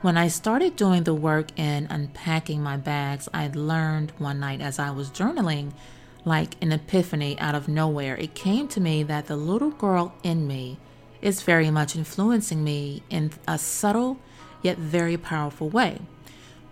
When 0.00 0.16
I 0.16 0.28
started 0.28 0.76
doing 0.76 1.04
the 1.04 1.14
work 1.14 1.58
in 1.58 1.86
unpacking 1.88 2.62
my 2.62 2.76
bags, 2.76 3.28
I 3.32 3.48
learned 3.54 4.12
one 4.18 4.40
night 4.40 4.60
as 4.60 4.78
I 4.78 4.90
was 4.90 5.10
journaling, 5.10 5.72
like 6.24 6.56
an 6.62 6.72
epiphany 6.72 7.38
out 7.38 7.54
of 7.54 7.68
nowhere. 7.68 8.16
It 8.16 8.34
came 8.34 8.68
to 8.68 8.80
me 8.80 9.02
that 9.02 9.26
the 9.26 9.36
little 9.36 9.70
girl 9.70 10.14
in 10.22 10.46
me 10.46 10.78
is 11.20 11.42
very 11.42 11.70
much 11.70 11.96
influencing 11.96 12.62
me 12.62 13.02
in 13.10 13.32
a 13.48 13.58
subtle 13.58 14.18
yet 14.62 14.78
very 14.78 15.16
powerful 15.16 15.68
way. 15.68 16.00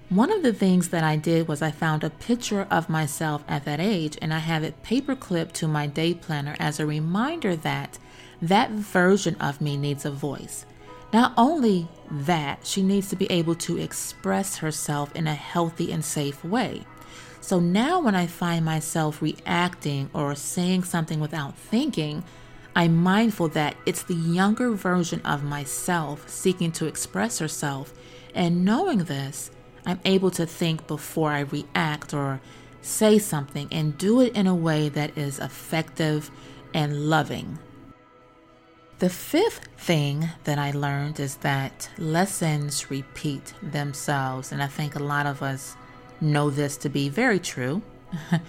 One 0.09 0.30
of 0.30 0.42
the 0.42 0.52
things 0.52 0.90
that 0.90 1.04
I 1.04 1.16
did 1.16 1.49
was 1.49 1.62
I 1.62 1.71
found 1.71 2.04
a 2.04 2.11
picture 2.11 2.66
of 2.71 2.90
myself 2.90 3.44
at 3.49 3.64
that 3.64 3.80
age 3.80 4.18
and 4.21 4.35
I 4.35 4.40
have 4.40 4.62
it 4.62 4.82
paper 4.82 5.16
clipped 5.16 5.54
to 5.56 5.68
my 5.68 5.87
day 5.87 6.12
planner 6.12 6.54
as 6.59 6.78
a 6.78 6.87
reminder 6.87 7.56
that 7.56 7.99
that 8.42 8.71
version 8.71 9.37
of 9.37 9.61
me 9.61 9.76
needs 9.76 10.04
a 10.04 10.11
voice. 10.11 10.66
Not 11.12 11.32
only 11.37 11.88
that, 12.11 12.66
she 12.66 12.82
needs 12.82 13.09
to 13.11 13.16
be 13.16 13.30
able 13.30 13.54
to 13.56 13.78
express 13.78 14.59
herself 14.59 15.14
in 15.14 15.26
a 15.26 15.35
healthy 15.35 15.92
and 15.92 16.04
safe 16.04 16.44
way. 16.44 16.85
So 17.42 17.58
now, 17.58 17.99
when 17.99 18.14
I 18.14 18.28
find 18.28 18.64
myself 18.64 19.20
reacting 19.20 20.08
or 20.14 20.37
saying 20.37 20.84
something 20.84 21.18
without 21.18 21.56
thinking, 21.56 22.22
I'm 22.76 22.96
mindful 22.96 23.49
that 23.49 23.75
it's 23.84 24.04
the 24.04 24.14
younger 24.14 24.70
version 24.70 25.20
of 25.25 25.42
myself 25.42 26.28
seeking 26.28 26.70
to 26.72 26.87
express 26.87 27.40
herself, 27.40 27.92
and 28.32 28.64
knowing 28.64 28.99
this, 28.99 29.50
I'm 29.84 29.99
able 30.04 30.30
to 30.30 30.46
think 30.46 30.87
before 30.87 31.32
I 31.32 31.40
react 31.40 32.14
or 32.14 32.40
say 32.80 33.18
something 33.18 33.66
and 33.72 33.99
do 33.99 34.20
it 34.20 34.37
in 34.37 34.46
a 34.46 34.54
way 34.54 34.88
that 34.90 35.18
is 35.18 35.40
effective 35.40 36.30
and 36.72 37.11
loving. 37.11 37.58
The 39.00 39.11
fifth 39.11 39.66
thing 39.76 40.28
that 40.44 40.61
I 40.61 40.70
learned 40.70 41.18
is 41.18 41.38
that 41.38 41.90
lessons 41.99 42.88
repeat 42.88 43.52
themselves, 43.61 44.52
and 44.52 44.62
I 44.62 44.68
think 44.68 44.94
a 44.94 45.02
lot 45.02 45.26
of 45.26 45.42
us 45.42 45.76
know 46.23 46.50
this 46.50 46.76
to 46.79 46.88
be 46.88 47.09
very 47.09 47.38
true. 47.38 47.83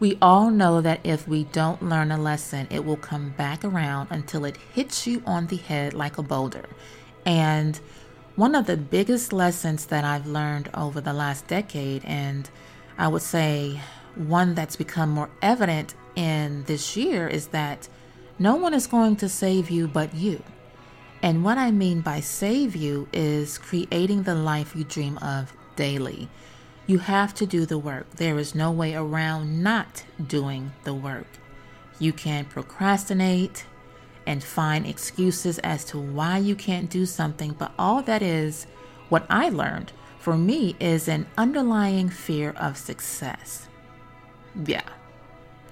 we 0.00 0.18
all 0.20 0.50
know 0.50 0.80
that 0.80 1.00
if 1.04 1.28
we 1.28 1.44
don't 1.44 1.82
learn 1.82 2.10
a 2.10 2.18
lesson, 2.18 2.66
it 2.70 2.84
will 2.84 2.96
come 2.96 3.30
back 3.30 3.64
around 3.64 4.08
until 4.10 4.44
it 4.44 4.56
hits 4.74 5.06
you 5.06 5.22
on 5.26 5.46
the 5.46 5.56
head 5.56 5.94
like 5.94 6.18
a 6.18 6.22
boulder. 6.22 6.66
And 7.24 7.78
one 8.36 8.54
of 8.54 8.66
the 8.66 8.76
biggest 8.76 9.32
lessons 9.32 9.86
that 9.86 10.04
I've 10.04 10.26
learned 10.26 10.70
over 10.74 11.00
the 11.00 11.12
last 11.12 11.46
decade, 11.46 12.04
and 12.04 12.48
I 12.96 13.08
would 13.08 13.22
say 13.22 13.80
one 14.14 14.54
that's 14.54 14.76
become 14.76 15.10
more 15.10 15.30
evident 15.42 15.94
in 16.16 16.64
this 16.64 16.96
year, 16.96 17.28
is 17.28 17.48
that 17.48 17.88
no 18.38 18.56
one 18.56 18.72
is 18.72 18.86
going 18.86 19.16
to 19.16 19.28
save 19.28 19.70
you 19.70 19.86
but 19.86 20.14
you. 20.14 20.42
And 21.22 21.44
what 21.44 21.58
I 21.58 21.70
mean 21.70 22.00
by 22.00 22.20
save 22.20 22.74
you 22.74 23.06
is 23.12 23.58
creating 23.58 24.22
the 24.22 24.34
life 24.34 24.74
you 24.74 24.84
dream 24.84 25.18
of 25.18 25.52
daily. 25.76 26.30
You 26.86 26.98
have 26.98 27.34
to 27.34 27.46
do 27.46 27.66
the 27.66 27.78
work. 27.78 28.10
There 28.16 28.38
is 28.38 28.54
no 28.54 28.70
way 28.70 28.94
around 28.94 29.62
not 29.62 30.04
doing 30.24 30.72
the 30.84 30.94
work. 30.94 31.26
You 31.98 32.12
can 32.12 32.46
procrastinate 32.46 33.64
and 34.26 34.42
find 34.42 34.86
excuses 34.86 35.58
as 35.60 35.84
to 35.86 35.98
why 35.98 36.38
you 36.38 36.54
can't 36.54 36.90
do 36.90 37.06
something, 37.06 37.54
but 37.58 37.72
all 37.78 38.02
that 38.02 38.22
is, 38.22 38.66
what 39.08 39.26
I 39.28 39.48
learned 39.48 39.92
for 40.18 40.36
me, 40.36 40.76
is 40.80 41.08
an 41.08 41.26
underlying 41.36 42.08
fear 42.08 42.50
of 42.50 42.76
success. 42.76 43.68
Yeah, 44.64 44.88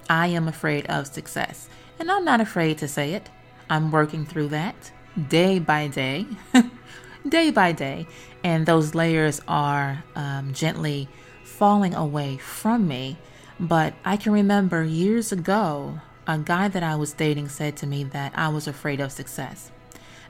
I 0.09 0.27
am 0.27 0.47
afraid 0.47 0.85
of 0.87 1.07
success, 1.07 1.69
and 1.99 2.09
I'm 2.11 2.25
not 2.25 2.41
afraid 2.41 2.77
to 2.79 2.87
say 2.87 3.13
it. 3.13 3.29
I'm 3.69 3.91
working 3.91 4.25
through 4.25 4.49
that 4.49 4.91
day 5.27 5.59
by 5.59 5.87
day. 5.87 6.25
day 7.27 7.51
by 7.51 7.71
day. 7.71 8.07
And 8.43 8.65
those 8.65 8.95
layers 8.95 9.41
are 9.47 10.03
um, 10.15 10.53
gently 10.53 11.09
falling 11.43 11.93
away 11.93 12.37
from 12.37 12.87
me. 12.87 13.17
But 13.59 13.93
I 14.05 14.15
can 14.15 14.31
remember 14.31 14.83
years 14.83 15.31
ago, 15.31 15.99
a 16.25 16.37
guy 16.37 16.67
that 16.67 16.83
I 16.83 16.95
was 16.95 17.13
dating 17.13 17.49
said 17.49 17.75
to 17.77 17.87
me 17.87 18.03
that 18.05 18.31
I 18.35 18.49
was 18.49 18.67
afraid 18.67 19.01
of 19.01 19.11
success. 19.11 19.71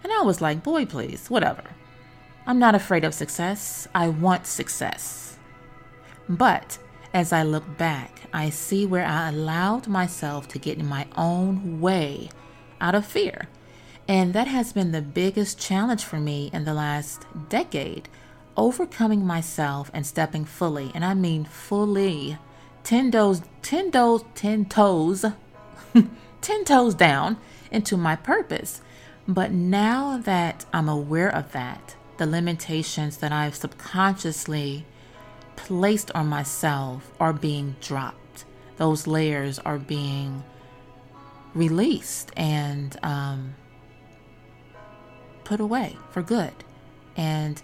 And 0.03 0.12
I 0.13 0.22
was 0.22 0.41
like, 0.41 0.63
boy, 0.63 0.86
please, 0.86 1.29
whatever. 1.29 1.63
I'm 2.48 2.58
not 2.58 2.74
afraid 2.74 3.03
of 3.03 3.13
success. 3.13 3.88
I 3.93 4.08
want 4.08 4.48
success. 4.48 5.38
But 6.27 6.79
as 7.13 7.34
I 7.34 7.43
look 7.43 7.77
back, 7.77 8.22
I 8.34 8.50
see 8.50 8.86
where 8.86 9.05
I 9.05 9.29
allowed 9.29 9.88
myself 9.88 10.48
to 10.50 10.60
get 10.60 10.77
in 10.77 10.88
my 10.88 11.05
own 11.15 11.79
way 11.79 12.29
out 12.79 12.96
of 12.96 13.05
fear. 13.05 13.48
And 14.09 14.33
that 14.33 14.47
has 14.47 14.73
been 14.73 14.91
the 14.91 15.03
biggest 15.03 15.59
challenge 15.59 16.03
for 16.03 16.19
me 16.19 16.49
in 16.51 16.65
the 16.65 16.73
last 16.73 17.27
decade 17.47 18.09
overcoming 18.57 19.23
myself 19.23 19.91
and 19.93 20.05
stepping 20.05 20.45
fully, 20.45 20.91
and 20.95 21.05
I 21.05 21.13
mean 21.13 21.45
fully, 21.45 22.39
10 22.83 23.11
toes, 23.11 23.43
10 23.61 23.91
toes, 23.91 24.25
10 24.33 24.65
toes, 24.65 25.25
10 26.41 26.65
toes 26.65 26.95
down 26.95 27.37
into 27.71 27.95
my 27.95 28.15
purpose. 28.15 28.81
But 29.27 29.51
now 29.51 30.17
that 30.17 30.65
I'm 30.73 30.89
aware 30.89 31.29
of 31.29 31.51
that, 31.51 31.95
the 32.17 32.25
limitations 32.25 33.17
that 33.17 33.31
I've 33.31 33.55
subconsciously 33.55 34.87
placed 35.55 36.09
on 36.11 36.25
myself 36.25 37.11
are 37.19 37.31
being 37.31 37.75
dropped. 37.79 38.45
Those 38.77 39.05
layers 39.05 39.59
are 39.59 39.77
being 39.77 40.43
released 41.53 42.31
and 42.35 42.97
um, 43.03 43.53
put 45.49 45.59
away 45.59 45.97
for 46.11 46.21
good. 46.21 46.53
And 47.17 47.59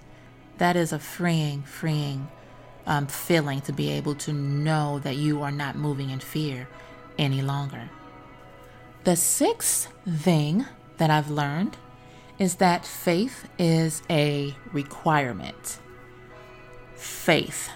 that 0.57 0.75
is 0.75 0.91
a 0.91 0.97
freeing, 0.97 1.61
freeing 1.61 2.27
um, 2.87 3.05
feeling 3.05 3.61
to 3.61 3.71
be 3.71 3.91
able 3.91 4.15
to 4.15 4.33
know 4.33 4.99
that 4.99 5.15
you 5.17 5.43
are 5.43 5.51
not 5.51 5.77
moving 5.77 6.09
in 6.09 6.19
fear 6.19 6.67
any 7.19 7.43
longer. 7.43 7.91
The 9.03 9.15
sixth 9.15 9.87
thing 10.09 10.65
that 10.97 11.11
I've 11.11 11.29
learned 11.29 11.77
is 12.39 12.55
that 12.55 12.87
faith 12.87 13.47
is 13.59 14.01
a 14.09 14.55
requirement. 14.73 15.77
Faith. 16.95 17.69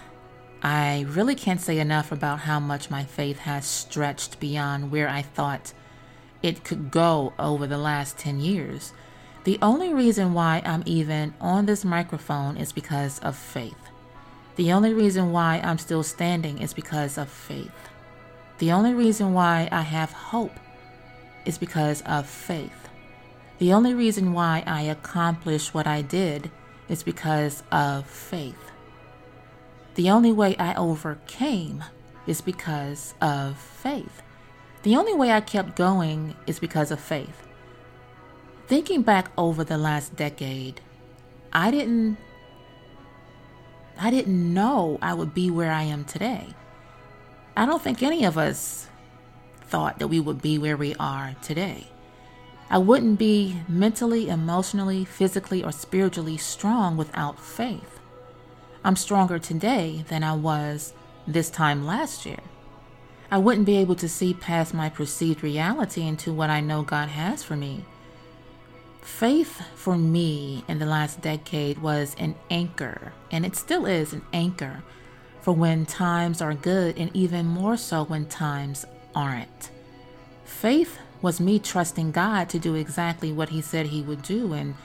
I 0.63 1.05
really 1.07 1.35
can't 1.35 1.61
say 1.61 1.77
enough 1.77 2.11
about 2.11 2.39
how 2.39 2.59
much 2.59 2.89
my 2.89 3.03
faith 3.03 3.39
has 3.39 3.65
stretched 3.65 4.39
beyond 4.39 4.89
where 4.91 5.07
I 5.07 5.21
thought 5.21 5.71
it 6.41 6.63
could 6.63 6.89
go 6.89 7.33
over 7.37 7.67
the 7.67 7.77
last 7.77 8.17
10 8.17 8.39
years. 8.39 8.91
The 9.45 9.57
only 9.61 9.93
reason 9.93 10.33
why 10.33 10.61
I'm 10.65 10.83
even 10.85 11.33
on 11.39 11.65
this 11.65 11.85
microphone 11.85 12.57
is 12.57 12.71
because 12.71 13.19
of 13.19 13.35
faith. 13.35 13.89
The 14.57 14.73
only 14.73 14.93
reason 14.93 15.31
why 15.31 15.61
I'm 15.63 15.77
still 15.77 16.03
standing 16.03 16.59
is 16.59 16.73
because 16.73 17.17
of 17.17 17.29
faith. 17.29 17.89
The 18.57 18.73
only 18.73 18.93
reason 18.93 19.33
why 19.33 19.69
I 19.71 19.81
have 19.81 20.11
hope 20.11 20.59
is 21.45 21.57
because 21.57 22.01
of 22.01 22.27
faith. 22.27 22.89
The 23.59 23.71
only 23.71 23.93
reason 23.93 24.33
why 24.33 24.63
I 24.67 24.81
accomplished 24.81 25.73
what 25.73 25.87
I 25.87 26.01
did 26.01 26.51
is 26.89 27.03
because 27.03 27.63
of 27.71 28.05
faith. 28.05 28.71
The 29.95 30.09
only 30.09 30.33
way 30.33 30.57
I 30.57 30.75
overcame 30.75 31.83
is 32.27 32.41
because 32.41 33.13
of 33.21 33.57
faith. 33.57 34.21
The 34.83 34.95
only 34.95 35.13
way 35.13 35.31
I 35.31 35.41
kept 35.41 35.75
going 35.75 36.35
is 36.45 36.59
because 36.59 36.91
of 36.91 36.99
faith. 36.99 37.45
Thinking 38.69 39.01
back 39.01 39.31
over 39.35 39.63
the 39.63 39.79
last 39.79 40.15
decade, 40.15 40.79
I 41.51 41.71
didn't 41.71 42.17
I 43.97 44.11
didn't 44.11 44.53
know 44.53 44.99
I 45.01 45.15
would 45.15 45.33
be 45.33 45.49
where 45.49 45.71
I 45.71 45.81
am 45.81 46.05
today. 46.05 46.49
I 47.57 47.65
don't 47.65 47.81
think 47.81 48.03
any 48.03 48.25
of 48.25 48.37
us 48.37 48.87
thought 49.63 49.97
that 49.97 50.09
we 50.09 50.19
would 50.19 50.43
be 50.43 50.59
where 50.59 50.77
we 50.77 50.93
are 50.99 51.35
today. 51.41 51.87
I 52.69 52.77
wouldn't 52.77 53.17
be 53.17 53.57
mentally, 53.67 54.29
emotionally, 54.29 55.03
physically, 55.03 55.63
or 55.63 55.71
spiritually 55.71 56.37
strong 56.37 56.95
without 56.95 57.39
faith. 57.39 57.99
I'm 58.83 58.95
stronger 58.95 59.39
today 59.39 60.05
than 60.09 60.23
I 60.23 60.35
was 60.35 60.93
this 61.25 61.49
time 61.49 61.87
last 61.87 62.23
year. 62.23 62.43
I 63.31 63.39
wouldn't 63.39 63.65
be 63.65 63.77
able 63.77 63.95
to 63.95 64.07
see 64.07 64.35
past 64.35 64.75
my 64.75 64.89
perceived 64.89 65.41
reality 65.41 66.03
into 66.03 66.31
what 66.31 66.51
I 66.51 66.61
know 66.61 66.83
God 66.83 67.09
has 67.09 67.41
for 67.41 67.55
me. 67.55 67.85
Faith 69.01 69.61
for 69.75 69.97
me 69.97 70.63
in 70.67 70.79
the 70.79 70.85
last 70.85 71.21
decade 71.21 71.79
was 71.79 72.15
an 72.19 72.35
anchor, 72.49 73.13
and 73.31 73.45
it 73.45 73.55
still 73.55 73.85
is 73.85 74.13
an 74.13 74.21
anchor 74.33 74.83
for 75.41 75.53
when 75.53 75.85
times 75.85 76.41
are 76.41 76.53
good, 76.53 76.97
and 76.97 77.09
even 77.15 77.45
more 77.45 77.77
so 77.77 78.03
when 78.03 78.25
times 78.25 78.85
aren't. 79.15 79.71
Faith 80.45 80.99
was 81.21 81.39
me 81.39 81.59
trusting 81.59 82.11
God 82.11 82.49
to 82.49 82.59
do 82.59 82.75
exactly 82.75 83.31
what 83.31 83.49
He 83.49 83.61
said 83.61 83.87
He 83.87 84.01
would 84.01 84.21
do, 84.21 84.53
and 84.53 84.75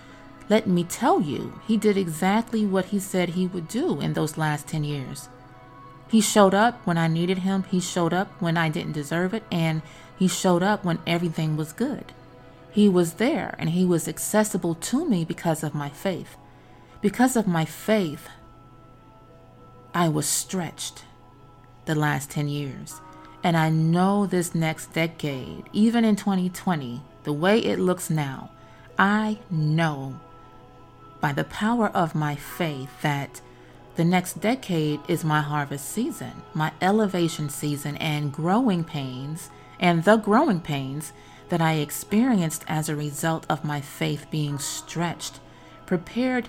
let 0.48 0.66
me 0.66 0.84
tell 0.84 1.20
you, 1.20 1.60
He 1.66 1.76
did 1.76 1.96
exactly 1.96 2.64
what 2.64 2.86
He 2.86 2.98
said 2.98 3.30
He 3.30 3.46
would 3.46 3.68
do 3.68 4.00
in 4.00 4.14
those 4.14 4.38
last 4.38 4.68
10 4.68 4.84
years. 4.84 5.28
He 6.14 6.20
showed 6.20 6.54
up 6.54 6.80
when 6.86 6.96
I 6.96 7.08
needed 7.08 7.38
him. 7.38 7.64
He 7.64 7.80
showed 7.80 8.12
up 8.12 8.30
when 8.40 8.56
I 8.56 8.68
didn't 8.68 8.92
deserve 8.92 9.34
it. 9.34 9.42
And 9.50 9.82
he 10.16 10.28
showed 10.28 10.62
up 10.62 10.84
when 10.84 11.00
everything 11.06 11.56
was 11.56 11.72
good. 11.72 12.12
He 12.74 12.88
was 12.88 13.14
there 13.14 13.54
and 13.56 13.70
he 13.70 13.84
was 13.84 14.08
accessible 14.08 14.74
to 14.74 15.08
me 15.08 15.24
because 15.24 15.62
of 15.62 15.76
my 15.76 15.88
faith. 15.88 16.36
Because 17.00 17.36
of 17.36 17.46
my 17.46 17.64
faith, 17.64 18.28
I 19.94 20.08
was 20.08 20.26
stretched 20.26 21.04
the 21.84 21.94
last 21.94 22.30
10 22.30 22.48
years. 22.48 23.00
And 23.44 23.56
I 23.56 23.70
know 23.70 24.26
this 24.26 24.56
next 24.56 24.92
decade, 24.92 25.68
even 25.72 26.04
in 26.04 26.16
2020, 26.16 27.00
the 27.22 27.32
way 27.32 27.60
it 27.60 27.78
looks 27.78 28.10
now, 28.10 28.50
I 28.98 29.38
know 29.50 30.18
by 31.20 31.32
the 31.32 31.44
power 31.44 31.88
of 31.90 32.16
my 32.16 32.34
faith 32.34 32.90
that 33.02 33.40
the 33.94 34.04
next 34.04 34.40
decade 34.40 34.98
is 35.06 35.24
my 35.24 35.42
harvest 35.42 35.88
season, 35.88 36.42
my 36.54 36.72
elevation 36.82 37.48
season, 37.48 37.96
and 37.98 38.32
growing 38.32 38.82
pains, 38.82 39.50
and 39.78 40.02
the 40.02 40.16
growing 40.16 40.60
pains 40.60 41.12
that 41.48 41.60
I 41.60 41.74
experienced 41.74 42.64
as 42.66 42.88
a 42.88 42.96
result 42.96 43.46
of 43.48 43.64
my 43.64 43.80
faith 43.80 44.26
being 44.30 44.58
stretched, 44.58 45.40
prepared 45.86 46.48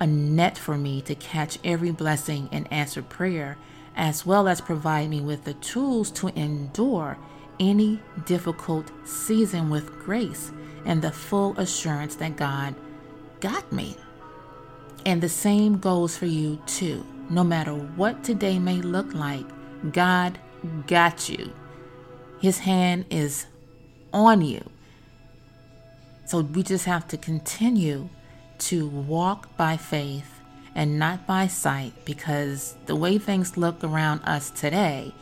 a 0.00 0.06
net 0.06 0.58
for 0.58 0.76
me 0.76 1.00
to 1.02 1.14
catch 1.14 1.58
every 1.64 1.90
blessing 1.90 2.48
and 2.52 2.70
answer 2.72 3.02
prayer, 3.02 3.56
as 3.96 4.26
well 4.26 4.48
as 4.48 4.60
provide 4.60 5.08
me 5.08 5.20
with 5.20 5.44
the 5.44 5.54
tools 5.54 6.10
to 6.10 6.28
endure 6.28 7.16
any 7.60 8.00
difficult 8.26 8.90
season 9.04 9.70
with 9.70 9.98
grace 10.00 10.52
and 10.84 11.00
the 11.00 11.12
full 11.12 11.56
assurance 11.58 12.16
that 12.16 12.36
God 12.36 12.74
got 13.40 13.72
me. 13.72 13.96
And 15.06 15.22
the 15.22 15.28
same 15.28 15.78
goes 15.78 16.16
for 16.16 16.26
you 16.26 16.60
too. 16.66 17.06
No 17.30 17.44
matter 17.44 17.72
what 17.72 18.24
today 18.24 18.58
may 18.58 18.80
look 18.82 19.14
like, 19.14 19.46
God 19.92 20.38
got 20.86 21.28
you. 21.28 21.52
His 22.40 22.58
hand 22.58 23.06
is 23.10 23.46
on 24.14 24.40
you. 24.40 24.70
So 26.24 26.40
we 26.40 26.62
just 26.62 26.86
have 26.86 27.06
to 27.08 27.18
continue 27.18 28.08
to 28.60 28.88
walk 28.88 29.54
by 29.58 29.76
faith 29.76 30.40
and 30.74 30.98
not 30.98 31.26
by 31.26 31.46
sight 31.46 31.92
because 32.04 32.76
the 32.86 32.96
way 32.96 33.18
things 33.18 33.56
look 33.56 33.84
around 33.84 34.20
us 34.24 34.50
today, 34.50 35.12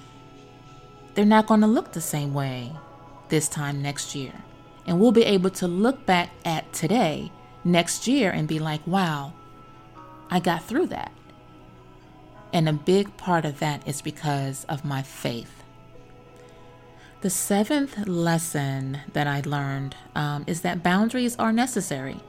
they're 1.14 1.24
not 1.24 1.46
going 1.46 1.60
to 1.62 1.66
look 1.66 1.92
the 1.92 2.00
same 2.00 2.32
way 2.32 2.72
this 3.28 3.48
time 3.48 3.82
next 3.82 4.14
year. 4.14 4.32
And 4.86 5.00
we'll 5.00 5.12
be 5.12 5.24
able 5.24 5.50
to 5.50 5.66
look 5.66 6.06
back 6.06 6.30
at 6.44 6.72
today 6.72 7.32
next 7.64 8.06
year 8.06 8.30
and 8.30 8.46
be 8.46 8.58
like, 8.58 8.86
wow, 8.86 9.32
I 10.30 10.40
got 10.40 10.64
through 10.64 10.86
that. 10.88 11.12
And 12.52 12.68
a 12.68 12.72
big 12.72 13.16
part 13.16 13.44
of 13.44 13.58
that 13.60 13.86
is 13.88 14.02
because 14.02 14.64
of 14.68 14.84
my 14.84 15.02
faith. 15.02 15.61
The 17.22 17.30
seventh 17.30 18.08
lesson 18.08 18.98
that 19.12 19.28
I 19.28 19.42
learned 19.42 19.94
um, 20.16 20.42
is 20.48 20.62
that 20.62 20.82
boundaries 20.82 21.36
are 21.36 21.52
necessary. 21.52 22.20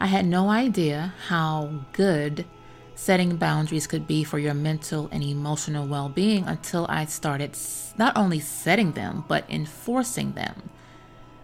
I 0.00 0.06
had 0.06 0.24
no 0.24 0.48
idea 0.48 1.12
how 1.26 1.84
good 1.92 2.46
setting 2.94 3.36
boundaries 3.36 3.86
could 3.86 4.06
be 4.06 4.24
for 4.24 4.38
your 4.38 4.54
mental 4.54 5.10
and 5.12 5.22
emotional 5.22 5.86
well 5.86 6.08
being 6.08 6.46
until 6.46 6.86
I 6.88 7.04
started 7.04 7.58
not 7.98 8.16
only 8.16 8.40
setting 8.40 8.92
them, 8.92 9.24
but 9.28 9.44
enforcing 9.50 10.32
them. 10.32 10.70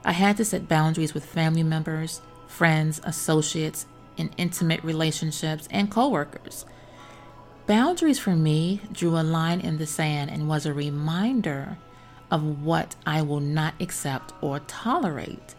I 0.03 0.13
had 0.13 0.39
to 0.39 0.45
set 0.47 0.67
boundaries 0.67 1.13
with 1.13 1.27
family 1.27 1.63
members, 1.63 2.23
friends, 2.47 3.03
associates, 3.05 3.85
in 4.17 4.31
intimate 4.39 4.83
relationships 4.83 5.69
and 5.71 5.91
coworkers. 5.91 6.65
Boundaries 7.67 8.19
for 8.19 8.35
me 8.35 8.81
drew 8.93 9.19
a 9.19 9.21
line 9.21 9.61
in 9.61 9.77
the 9.77 9.87
sand 9.87 10.31
and 10.31 10.49
was 10.49 10.65
a 10.65 10.73
reminder 10.73 11.77
of 12.35 12.65
what 12.65 12.97
I 13.07 13.23
will 13.23 13.39
not 13.39 13.75
accept 13.79 14.33
or 14.41 14.59
tolerate. 14.59 15.55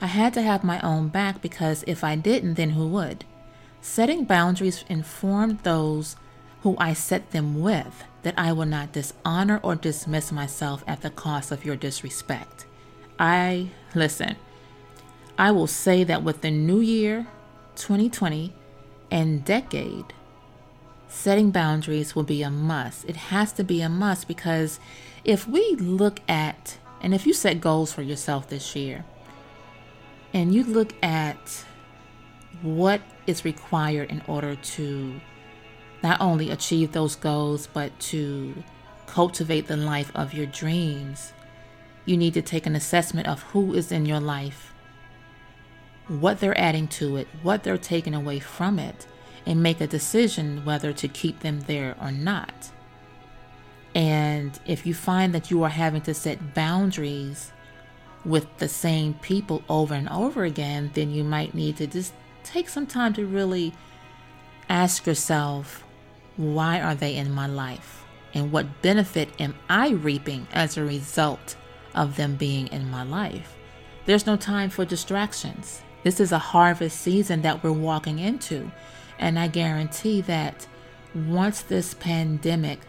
I 0.00 0.06
had 0.06 0.32
to 0.34 0.42
have 0.42 0.62
my 0.62 0.80
own 0.80 1.08
back 1.08 1.42
because 1.42 1.82
if 1.88 2.04
I 2.04 2.14
didn't, 2.14 2.54
then 2.54 2.70
who 2.70 2.86
would? 2.86 3.24
Setting 3.80 4.24
boundaries 4.24 4.84
informed 4.88 5.58
those 5.64 6.14
who 6.62 6.76
I 6.78 6.92
set 6.92 7.32
them 7.32 7.60
with 7.60 8.04
that 8.22 8.34
I 8.38 8.52
will 8.52 8.66
not 8.66 8.92
dishonor 8.92 9.58
or 9.64 9.74
dismiss 9.74 10.30
myself 10.30 10.84
at 10.86 11.00
the 11.00 11.10
cost 11.10 11.50
of 11.50 11.64
your 11.64 11.74
disrespect. 11.74 12.66
I, 13.18 13.70
listen, 13.96 14.36
I 15.36 15.50
will 15.50 15.66
say 15.66 16.04
that 16.04 16.22
with 16.22 16.42
the 16.42 16.52
new 16.52 16.78
year, 16.78 17.26
2020 17.74 18.52
and 19.10 19.44
decade, 19.44 20.12
setting 21.08 21.50
boundaries 21.50 22.14
will 22.14 22.22
be 22.22 22.44
a 22.44 22.50
must. 22.50 23.04
It 23.06 23.16
has 23.16 23.52
to 23.54 23.64
be 23.64 23.82
a 23.82 23.88
must 23.88 24.28
because 24.28 24.78
if 25.24 25.46
we 25.48 25.76
look 25.76 26.20
at, 26.28 26.78
and 27.00 27.14
if 27.14 27.26
you 27.26 27.32
set 27.32 27.60
goals 27.60 27.92
for 27.92 28.02
yourself 28.02 28.48
this 28.48 28.74
year, 28.76 29.04
and 30.32 30.54
you 30.54 30.64
look 30.64 30.94
at 31.02 31.64
what 32.62 33.00
is 33.26 33.44
required 33.44 34.10
in 34.10 34.22
order 34.26 34.56
to 34.56 35.20
not 36.02 36.20
only 36.20 36.50
achieve 36.50 36.92
those 36.92 37.16
goals, 37.16 37.68
but 37.72 37.98
to 38.00 38.62
cultivate 39.06 39.66
the 39.66 39.76
life 39.76 40.10
of 40.14 40.32
your 40.32 40.46
dreams, 40.46 41.32
you 42.04 42.16
need 42.16 42.34
to 42.34 42.42
take 42.42 42.66
an 42.66 42.74
assessment 42.74 43.28
of 43.28 43.42
who 43.42 43.74
is 43.74 43.92
in 43.92 44.06
your 44.06 44.20
life 44.20 44.72
what 46.08 46.40
they're 46.40 46.58
adding 46.58 46.88
to 46.88 47.16
it, 47.16 47.28
what 47.42 47.62
they're 47.62 47.78
taking 47.78 48.14
away 48.14 48.38
from 48.38 48.78
it, 48.78 49.06
and 49.46 49.62
make 49.62 49.80
a 49.80 49.86
decision 49.86 50.64
whether 50.64 50.92
to 50.92 51.08
keep 51.08 51.40
them 51.40 51.60
there 51.62 51.96
or 52.00 52.10
not. 52.10 52.70
And 53.94 54.58
if 54.66 54.86
you 54.86 54.94
find 54.94 55.34
that 55.34 55.50
you 55.50 55.62
are 55.62 55.68
having 55.68 56.00
to 56.02 56.14
set 56.14 56.54
boundaries 56.54 57.52
with 58.24 58.58
the 58.58 58.68
same 58.68 59.14
people 59.14 59.62
over 59.68 59.94
and 59.94 60.08
over 60.08 60.44
again, 60.44 60.90
then 60.94 61.10
you 61.10 61.24
might 61.24 61.54
need 61.54 61.76
to 61.78 61.86
just 61.86 62.14
take 62.44 62.68
some 62.68 62.86
time 62.86 63.12
to 63.14 63.26
really 63.26 63.74
ask 64.68 65.06
yourself, 65.06 65.84
why 66.36 66.80
are 66.80 66.94
they 66.94 67.16
in 67.16 67.30
my 67.30 67.46
life? 67.46 68.04
And 68.34 68.50
what 68.50 68.80
benefit 68.80 69.28
am 69.38 69.54
I 69.68 69.90
reaping 69.90 70.46
as 70.52 70.76
a 70.76 70.84
result 70.84 71.56
of 71.94 72.16
them 72.16 72.36
being 72.36 72.68
in 72.68 72.90
my 72.90 73.02
life? 73.02 73.56
There's 74.06 74.26
no 74.26 74.36
time 74.36 74.70
for 74.70 74.84
distractions. 74.84 75.82
This 76.02 76.18
is 76.18 76.32
a 76.32 76.38
harvest 76.38 77.00
season 77.00 77.42
that 77.42 77.62
we're 77.62 77.72
walking 77.72 78.18
into. 78.18 78.72
And 79.18 79.38
I 79.38 79.48
guarantee 79.48 80.22
that 80.22 80.66
once 81.14 81.60
this 81.60 81.94
pandemic 81.94 82.80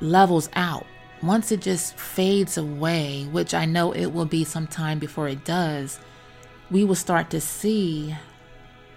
levels 0.00 0.48
out, 0.54 0.86
once 1.22 1.50
it 1.50 1.60
just 1.60 1.98
fades 1.98 2.56
away, 2.56 3.24
which 3.32 3.54
I 3.54 3.64
know 3.64 3.92
it 3.92 4.06
will 4.06 4.26
be 4.26 4.44
some 4.44 4.66
time 4.66 4.98
before 4.98 5.28
it 5.28 5.44
does, 5.44 5.98
we 6.70 6.84
will 6.84 6.94
start 6.94 7.30
to 7.30 7.40
see 7.40 8.14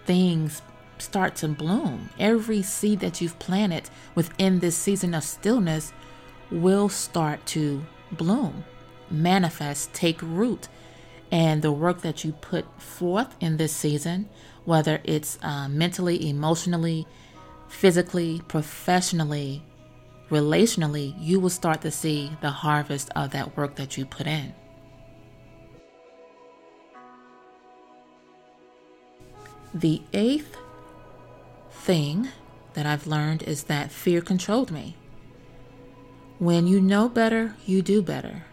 things 0.06 0.62
start 0.98 1.36
to 1.38 1.48
bloom. 1.48 2.10
Every 2.20 2.62
seed 2.62 3.00
that 3.00 3.22
you've 3.22 3.40
planted 3.40 3.90
within 4.14 4.60
this 4.60 4.78
season 4.78 5.14
of 5.14 5.24
stillness 5.24 5.94
will 6.52 6.90
start 6.90 7.46
to 7.48 7.84
bloom, 8.12 8.64
manifest, 9.10 9.94
take 9.94 10.22
root. 10.22 10.68
And 11.32 11.62
the 11.62 11.72
work 11.72 12.02
that 12.02 12.24
you 12.26 12.34
put 12.34 12.66
forth 12.80 13.36
in 13.40 13.58
this 13.58 13.74
season, 13.74 14.30
whether 14.66 15.00
it's 15.06 15.40
uh, 15.42 15.70
mentally, 15.70 16.30
emotionally, 16.30 17.08
physically, 17.70 18.42
professionally, 18.48 19.64
relationally, 20.32 21.14
you 21.20 21.40
will 21.40 21.50
start 21.50 21.82
to 21.82 21.92
see 21.92 22.32
the 22.42 22.50
harvest 22.50 23.12
of 23.16 23.32
that 23.32 23.56
work 23.56 23.76
that 23.76 23.98
you 23.98 24.06
put 24.06 24.26
in. 24.26 24.56
The 29.74 30.02
eighth 30.14 30.58
thing 31.70 32.30
that 32.74 32.86
I've 32.86 33.08
learned 33.08 33.44
is 33.44 33.64
that 33.64 33.92
fear 33.92 34.22
controlled 34.22 34.72
me. 34.72 34.96
When 36.40 36.66
you 36.66 36.82
know 36.82 37.08
better, 37.08 37.56
you 37.66 37.82
do 37.82 38.02
better. 38.02 38.46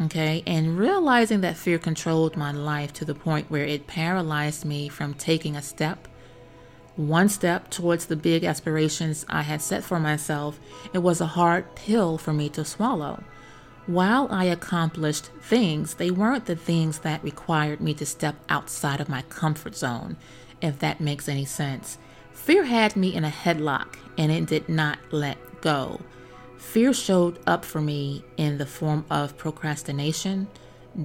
Okay, 0.00 0.42
and 0.46 0.78
realizing 0.78 1.40
that 1.42 1.56
fear 1.56 1.78
controlled 1.78 2.36
my 2.36 2.52
life 2.52 2.92
to 2.94 3.04
the 3.04 3.14
point 3.14 3.50
where 3.50 3.64
it 3.64 3.86
paralyzed 3.86 4.64
me 4.64 4.88
from 4.88 5.14
taking 5.14 5.56
a 5.56 5.62
step 5.62 6.07
one 6.98 7.28
step 7.28 7.70
towards 7.70 8.06
the 8.06 8.16
big 8.16 8.42
aspirations 8.42 9.24
I 9.28 9.42
had 9.42 9.62
set 9.62 9.84
for 9.84 10.00
myself, 10.00 10.58
it 10.92 10.98
was 10.98 11.20
a 11.20 11.26
hard 11.26 11.76
pill 11.76 12.18
for 12.18 12.32
me 12.32 12.48
to 12.50 12.64
swallow. 12.64 13.22
While 13.86 14.26
I 14.32 14.46
accomplished 14.46 15.26
things, 15.40 15.94
they 15.94 16.10
weren't 16.10 16.46
the 16.46 16.56
things 16.56 16.98
that 17.00 17.22
required 17.22 17.80
me 17.80 17.94
to 17.94 18.04
step 18.04 18.34
outside 18.48 19.00
of 19.00 19.08
my 19.08 19.22
comfort 19.22 19.76
zone, 19.76 20.16
if 20.60 20.80
that 20.80 21.00
makes 21.00 21.28
any 21.28 21.44
sense. 21.44 21.98
Fear 22.32 22.64
had 22.64 22.96
me 22.96 23.14
in 23.14 23.24
a 23.24 23.30
headlock 23.30 23.94
and 24.18 24.32
it 24.32 24.46
did 24.46 24.68
not 24.68 24.98
let 25.12 25.60
go. 25.60 26.00
Fear 26.56 26.92
showed 26.94 27.38
up 27.46 27.64
for 27.64 27.80
me 27.80 28.24
in 28.36 28.58
the 28.58 28.66
form 28.66 29.06
of 29.08 29.38
procrastination, 29.38 30.48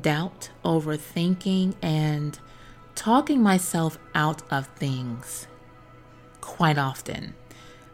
doubt, 0.01 0.49
overthinking, 0.65 1.75
and 1.83 2.39
talking 2.95 3.43
myself 3.43 3.99
out 4.15 4.41
of 4.51 4.65
things 4.69 5.45
quite 6.43 6.77
often. 6.77 7.33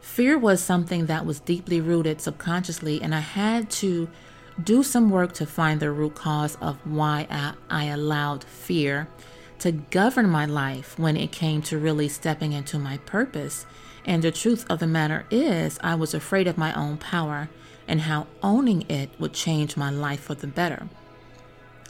Fear 0.01 0.39
was 0.39 0.61
something 0.61 1.05
that 1.05 1.25
was 1.25 1.39
deeply 1.39 1.79
rooted 1.79 2.19
subconsciously, 2.19 2.99
and 3.01 3.13
I 3.13 3.19
had 3.19 3.69
to 3.71 4.09
do 4.61 4.81
some 4.81 5.11
work 5.11 5.33
to 5.33 5.45
find 5.45 5.79
the 5.79 5.91
root 5.91 6.15
cause 6.15 6.57
of 6.59 6.77
why 6.83 7.27
I, 7.29 7.53
I, 7.69 7.85
allowed 7.85 8.43
fear 8.43 9.07
to 9.59 9.71
govern 9.71 10.29
my 10.29 10.45
life 10.45 10.97
when 10.97 11.15
it 11.15 11.31
came 11.31 11.61
to 11.61 11.77
really 11.77 12.09
stepping 12.09 12.51
into 12.51 12.79
my 12.79 12.97
purpose. 12.97 13.65
And 14.03 14.23
the 14.23 14.31
truth 14.31 14.65
of 14.67 14.79
the 14.79 14.87
matter 14.87 15.25
is, 15.29 15.79
I 15.83 15.93
was 15.93 16.13
afraid 16.15 16.47
of 16.47 16.57
my 16.57 16.73
own 16.73 16.97
power 16.97 17.49
and 17.87 18.01
how 18.01 18.27
owning 18.41 18.89
it 18.89 19.11
would 19.19 19.33
change 19.33 19.77
my 19.77 19.91
life 19.91 20.21
for 20.21 20.33
the 20.33 20.47
better. 20.47 20.89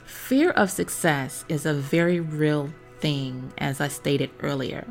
Fear 0.04 0.50
of 0.50 0.70
success 0.70 1.44
is 1.48 1.64
a 1.64 1.74
very 1.74 2.20
real 2.20 2.70
thing, 3.00 3.52
as 3.56 3.80
I 3.80 3.88
stated 3.88 4.30
earlier. 4.40 4.86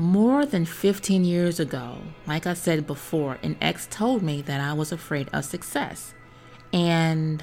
More 0.00 0.46
than 0.46 0.64
15 0.64 1.24
years 1.24 1.58
ago, 1.58 1.96
like 2.24 2.46
I 2.46 2.54
said 2.54 2.86
before, 2.86 3.40
an 3.42 3.56
ex 3.60 3.88
told 3.90 4.22
me 4.22 4.40
that 4.42 4.60
I 4.60 4.72
was 4.72 4.92
afraid 4.92 5.28
of 5.32 5.44
success. 5.44 6.14
And 6.72 7.42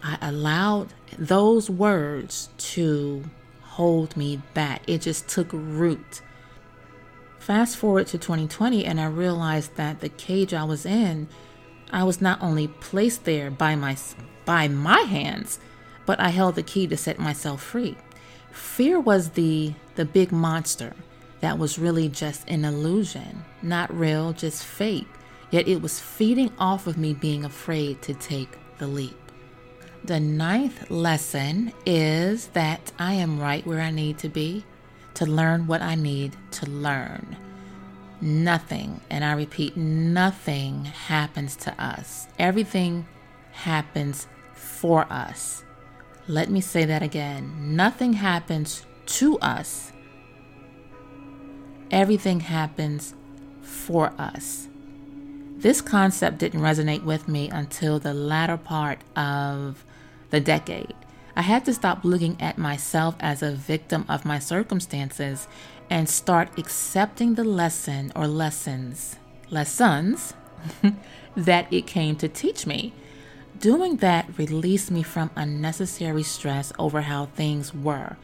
I 0.00 0.18
allowed 0.22 0.94
those 1.18 1.68
words 1.68 2.50
to 2.58 3.24
hold 3.62 4.16
me 4.16 4.40
back. 4.54 4.82
It 4.86 5.00
just 5.00 5.26
took 5.26 5.48
root. 5.52 6.22
Fast 7.40 7.76
forward 7.76 8.06
to 8.08 8.18
2020, 8.18 8.84
and 8.84 9.00
I 9.00 9.06
realized 9.06 9.74
that 9.74 9.98
the 9.98 10.10
cage 10.10 10.54
I 10.54 10.62
was 10.62 10.86
in, 10.86 11.26
I 11.90 12.04
was 12.04 12.20
not 12.20 12.40
only 12.40 12.68
placed 12.68 13.24
there 13.24 13.50
by 13.50 13.74
my, 13.74 13.96
by 14.44 14.68
my 14.68 15.00
hands, 15.00 15.58
but 16.06 16.20
I 16.20 16.28
held 16.28 16.54
the 16.54 16.62
key 16.62 16.86
to 16.86 16.96
set 16.96 17.18
myself 17.18 17.60
free. 17.60 17.96
Fear 18.52 19.00
was 19.00 19.30
the, 19.30 19.74
the 19.96 20.04
big 20.04 20.30
monster 20.30 20.94
that 21.40 21.58
was 21.58 21.78
really 21.78 22.08
just 22.08 22.48
an 22.48 22.64
illusion, 22.64 23.44
not 23.62 23.96
real, 23.96 24.32
just 24.32 24.64
fake. 24.64 25.08
Yet 25.50 25.68
it 25.68 25.80
was 25.80 26.00
feeding 26.00 26.52
off 26.58 26.86
of 26.86 26.98
me 26.98 27.14
being 27.14 27.44
afraid 27.44 28.02
to 28.02 28.14
take 28.14 28.58
the 28.78 28.86
leap. 28.86 29.16
The 30.04 30.20
ninth 30.20 30.90
lesson 30.90 31.72
is 31.86 32.48
that 32.48 32.92
I 32.98 33.14
am 33.14 33.40
right 33.40 33.66
where 33.66 33.80
I 33.80 33.90
need 33.90 34.18
to 34.18 34.28
be 34.28 34.64
to 35.14 35.26
learn 35.26 35.66
what 35.66 35.82
I 35.82 35.94
need 35.94 36.36
to 36.52 36.66
learn. 36.66 37.36
Nothing, 38.20 39.00
and 39.10 39.24
I 39.24 39.32
repeat, 39.32 39.76
nothing 39.76 40.84
happens 40.84 41.56
to 41.56 41.82
us. 41.82 42.26
Everything 42.38 43.06
happens 43.52 44.26
for 44.54 45.06
us. 45.10 45.64
Let 46.26 46.50
me 46.50 46.60
say 46.60 46.84
that 46.84 47.02
again. 47.02 47.76
Nothing 47.76 48.14
happens 48.14 48.84
to 49.06 49.38
us 49.38 49.92
everything 51.90 52.40
happens 52.40 53.14
for 53.62 54.12
us. 54.18 54.68
This 55.56 55.80
concept 55.80 56.38
didn't 56.38 56.60
resonate 56.60 57.02
with 57.02 57.26
me 57.28 57.50
until 57.50 57.98
the 57.98 58.14
latter 58.14 58.56
part 58.56 59.00
of 59.16 59.84
the 60.30 60.40
decade. 60.40 60.94
I 61.34 61.42
had 61.42 61.64
to 61.64 61.74
stop 61.74 62.04
looking 62.04 62.36
at 62.40 62.58
myself 62.58 63.16
as 63.20 63.42
a 63.42 63.52
victim 63.52 64.04
of 64.08 64.24
my 64.24 64.38
circumstances 64.38 65.48
and 65.90 66.08
start 66.08 66.58
accepting 66.58 67.34
the 67.34 67.44
lesson 67.44 68.12
or 68.14 68.26
lessons, 68.26 69.16
lessons 69.50 70.34
that 71.36 71.72
it 71.72 71.86
came 71.86 72.16
to 72.16 72.28
teach 72.28 72.66
me. 72.66 72.92
Doing 73.58 73.96
that 73.96 74.38
released 74.38 74.90
me 74.90 75.02
from 75.02 75.30
unnecessary 75.34 76.22
stress 76.22 76.72
over 76.78 77.02
how 77.02 77.26
things 77.26 77.74
were 77.74 78.16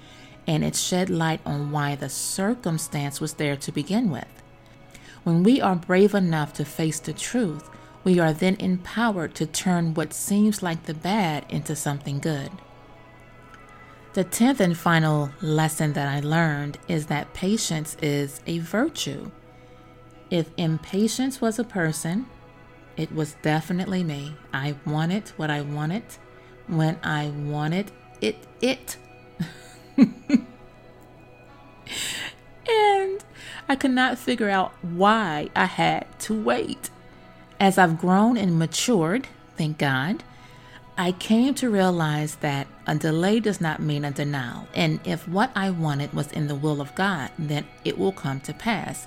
and 0.46 0.64
it 0.64 0.76
shed 0.76 1.10
light 1.10 1.40
on 1.46 1.70
why 1.70 1.94
the 1.94 2.08
circumstance 2.08 3.20
was 3.20 3.34
there 3.34 3.56
to 3.56 3.72
begin 3.72 4.10
with. 4.10 4.28
When 5.22 5.42
we 5.42 5.60
are 5.60 5.76
brave 5.76 6.14
enough 6.14 6.52
to 6.54 6.64
face 6.64 7.00
the 7.00 7.12
truth, 7.12 7.68
we 8.04 8.18
are 8.18 8.32
then 8.32 8.56
empowered 8.56 9.34
to 9.36 9.46
turn 9.46 9.94
what 9.94 10.12
seems 10.12 10.62
like 10.62 10.84
the 10.84 10.94
bad 10.94 11.46
into 11.48 11.74
something 11.74 12.18
good. 12.18 12.50
The 14.12 14.22
tenth 14.22 14.60
and 14.60 14.76
final 14.76 15.30
lesson 15.40 15.94
that 15.94 16.06
I 16.06 16.20
learned 16.20 16.78
is 16.86 17.06
that 17.06 17.34
patience 17.34 17.96
is 18.00 18.40
a 18.46 18.60
virtue. 18.60 19.30
If 20.30 20.50
impatience 20.56 21.40
was 21.40 21.58
a 21.58 21.64
person, 21.64 22.26
it 22.96 23.12
was 23.12 23.34
definitely 23.42 24.04
me. 24.04 24.36
I 24.52 24.76
wanted 24.86 25.30
what 25.30 25.50
I 25.50 25.62
wanted 25.62 26.04
when 26.68 26.98
I 27.02 27.30
wanted 27.30 27.90
it. 28.20 28.36
It 28.60 28.96
and 32.68 33.24
I 33.68 33.76
could 33.76 33.92
not 33.92 34.18
figure 34.18 34.50
out 34.50 34.72
why 34.82 35.50
I 35.54 35.66
had 35.66 36.06
to 36.20 36.34
wait. 36.34 36.90
As 37.60 37.78
I've 37.78 37.98
grown 37.98 38.36
and 38.36 38.58
matured, 38.58 39.28
thank 39.56 39.78
God, 39.78 40.22
I 40.96 41.12
came 41.12 41.54
to 41.54 41.70
realize 41.70 42.36
that 42.36 42.66
a 42.86 42.94
delay 42.94 43.40
does 43.40 43.60
not 43.60 43.80
mean 43.80 44.04
a 44.04 44.10
denial. 44.10 44.68
And 44.74 45.00
if 45.04 45.26
what 45.26 45.50
I 45.56 45.70
wanted 45.70 46.12
was 46.12 46.30
in 46.30 46.46
the 46.46 46.54
will 46.54 46.80
of 46.80 46.94
God, 46.94 47.30
then 47.38 47.66
it 47.84 47.98
will 47.98 48.12
come 48.12 48.40
to 48.42 48.54
pass. 48.54 49.06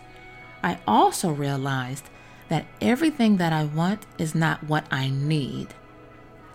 I 0.63 0.79
also 0.87 1.31
realized 1.31 2.05
that 2.49 2.65
everything 2.81 3.37
that 3.37 3.53
I 3.53 3.63
want 3.63 4.05
is 4.17 4.35
not 4.35 4.63
what 4.63 4.85
I 4.91 5.09
need. 5.09 5.67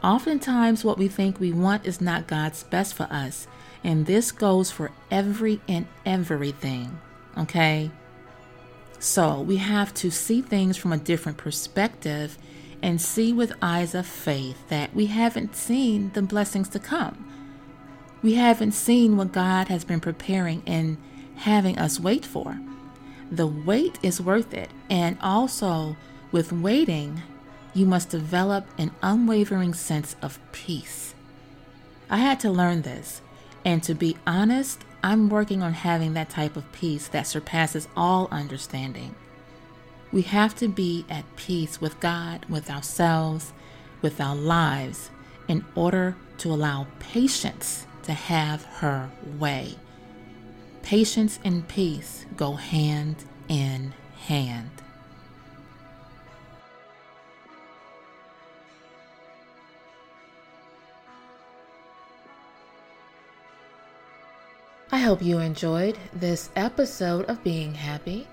Oftentimes, 0.02 0.84
what 0.84 0.98
we 0.98 1.08
think 1.08 1.38
we 1.38 1.52
want 1.52 1.86
is 1.86 2.00
not 2.00 2.26
God's 2.26 2.64
best 2.64 2.94
for 2.94 3.04
us. 3.04 3.46
And 3.84 4.06
this 4.06 4.30
goes 4.30 4.70
for 4.70 4.92
every 5.10 5.60
and 5.68 5.86
everything. 6.06 7.00
Okay? 7.36 7.90
So 8.98 9.40
we 9.40 9.56
have 9.56 9.92
to 9.94 10.10
see 10.10 10.42
things 10.42 10.76
from 10.76 10.92
a 10.92 10.98
different 10.98 11.38
perspective 11.38 12.38
and 12.82 13.00
see 13.00 13.32
with 13.32 13.52
eyes 13.62 13.94
of 13.94 14.06
faith 14.06 14.68
that 14.68 14.94
we 14.94 15.06
haven't 15.06 15.56
seen 15.56 16.10
the 16.14 16.22
blessings 16.22 16.68
to 16.70 16.78
come. 16.78 17.28
We 18.22 18.34
haven't 18.34 18.72
seen 18.72 19.16
what 19.16 19.32
God 19.32 19.68
has 19.68 19.84
been 19.84 20.00
preparing 20.00 20.62
and 20.66 20.96
having 21.36 21.78
us 21.78 21.98
wait 21.98 22.24
for. 22.24 22.60
The 23.30 23.46
wait 23.46 23.98
is 24.02 24.20
worth 24.20 24.52
it. 24.52 24.70
And 24.90 25.16
also, 25.20 25.96
with 26.30 26.52
waiting, 26.52 27.22
you 27.74 27.86
must 27.86 28.10
develop 28.10 28.66
an 28.78 28.92
unwavering 29.02 29.74
sense 29.74 30.14
of 30.20 30.38
peace. 30.52 31.14
I 32.10 32.18
had 32.18 32.38
to 32.40 32.50
learn 32.50 32.82
this 32.82 33.21
And 33.64 33.82
to 33.84 33.94
be 33.94 34.16
honest, 34.26 34.80
I'm 35.02 35.28
working 35.28 35.62
on 35.62 35.72
having 35.72 36.14
that 36.14 36.30
type 36.30 36.56
of 36.56 36.70
peace 36.72 37.08
that 37.08 37.26
surpasses 37.26 37.88
all 37.96 38.28
understanding. 38.30 39.14
We 40.12 40.22
have 40.22 40.54
to 40.56 40.68
be 40.68 41.04
at 41.08 41.24
peace 41.36 41.80
with 41.80 41.98
God, 42.00 42.44
with 42.48 42.70
ourselves, 42.70 43.52
with 44.00 44.20
our 44.20 44.36
lives, 44.36 45.10
in 45.48 45.64
order 45.74 46.16
to 46.38 46.52
allow 46.52 46.86
patience 46.98 47.86
to 48.02 48.12
have 48.12 48.64
her 48.64 49.10
way. 49.38 49.76
Patience 50.82 51.38
and 51.44 51.66
peace 51.66 52.26
go 52.36 52.54
hand 52.54 53.16
in 53.48 53.94
hand. 54.26 54.70
I 64.94 64.98
hope 64.98 65.22
you 65.22 65.38
enjoyed 65.38 65.96
this 66.12 66.50
episode 66.54 67.24
of 67.24 67.42
Being 67.42 67.72
Happy, 67.72 68.28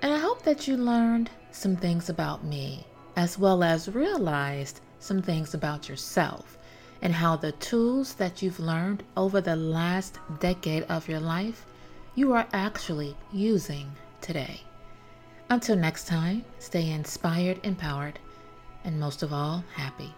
and 0.00 0.10
I 0.10 0.16
hope 0.16 0.42
that 0.44 0.66
you 0.66 0.78
learned 0.78 1.28
some 1.50 1.76
things 1.76 2.08
about 2.08 2.42
me, 2.42 2.86
as 3.16 3.38
well 3.38 3.62
as 3.62 3.94
realized 3.94 4.80
some 4.98 5.20
things 5.20 5.52
about 5.52 5.90
yourself 5.90 6.56
and 7.02 7.12
how 7.12 7.36
the 7.36 7.52
tools 7.52 8.14
that 8.14 8.40
you've 8.40 8.58
learned 8.60 9.02
over 9.14 9.42
the 9.42 9.56
last 9.56 10.18
decade 10.38 10.84
of 10.84 11.06
your 11.06 11.20
life 11.20 11.66
you 12.14 12.32
are 12.32 12.48
actually 12.54 13.14
using 13.30 13.92
today. 14.22 14.62
Until 15.50 15.76
next 15.76 16.06
time, 16.06 16.46
stay 16.60 16.88
inspired, 16.88 17.60
empowered, 17.62 18.18
and 18.84 18.98
most 18.98 19.22
of 19.22 19.34
all, 19.34 19.62
happy. 19.74 20.14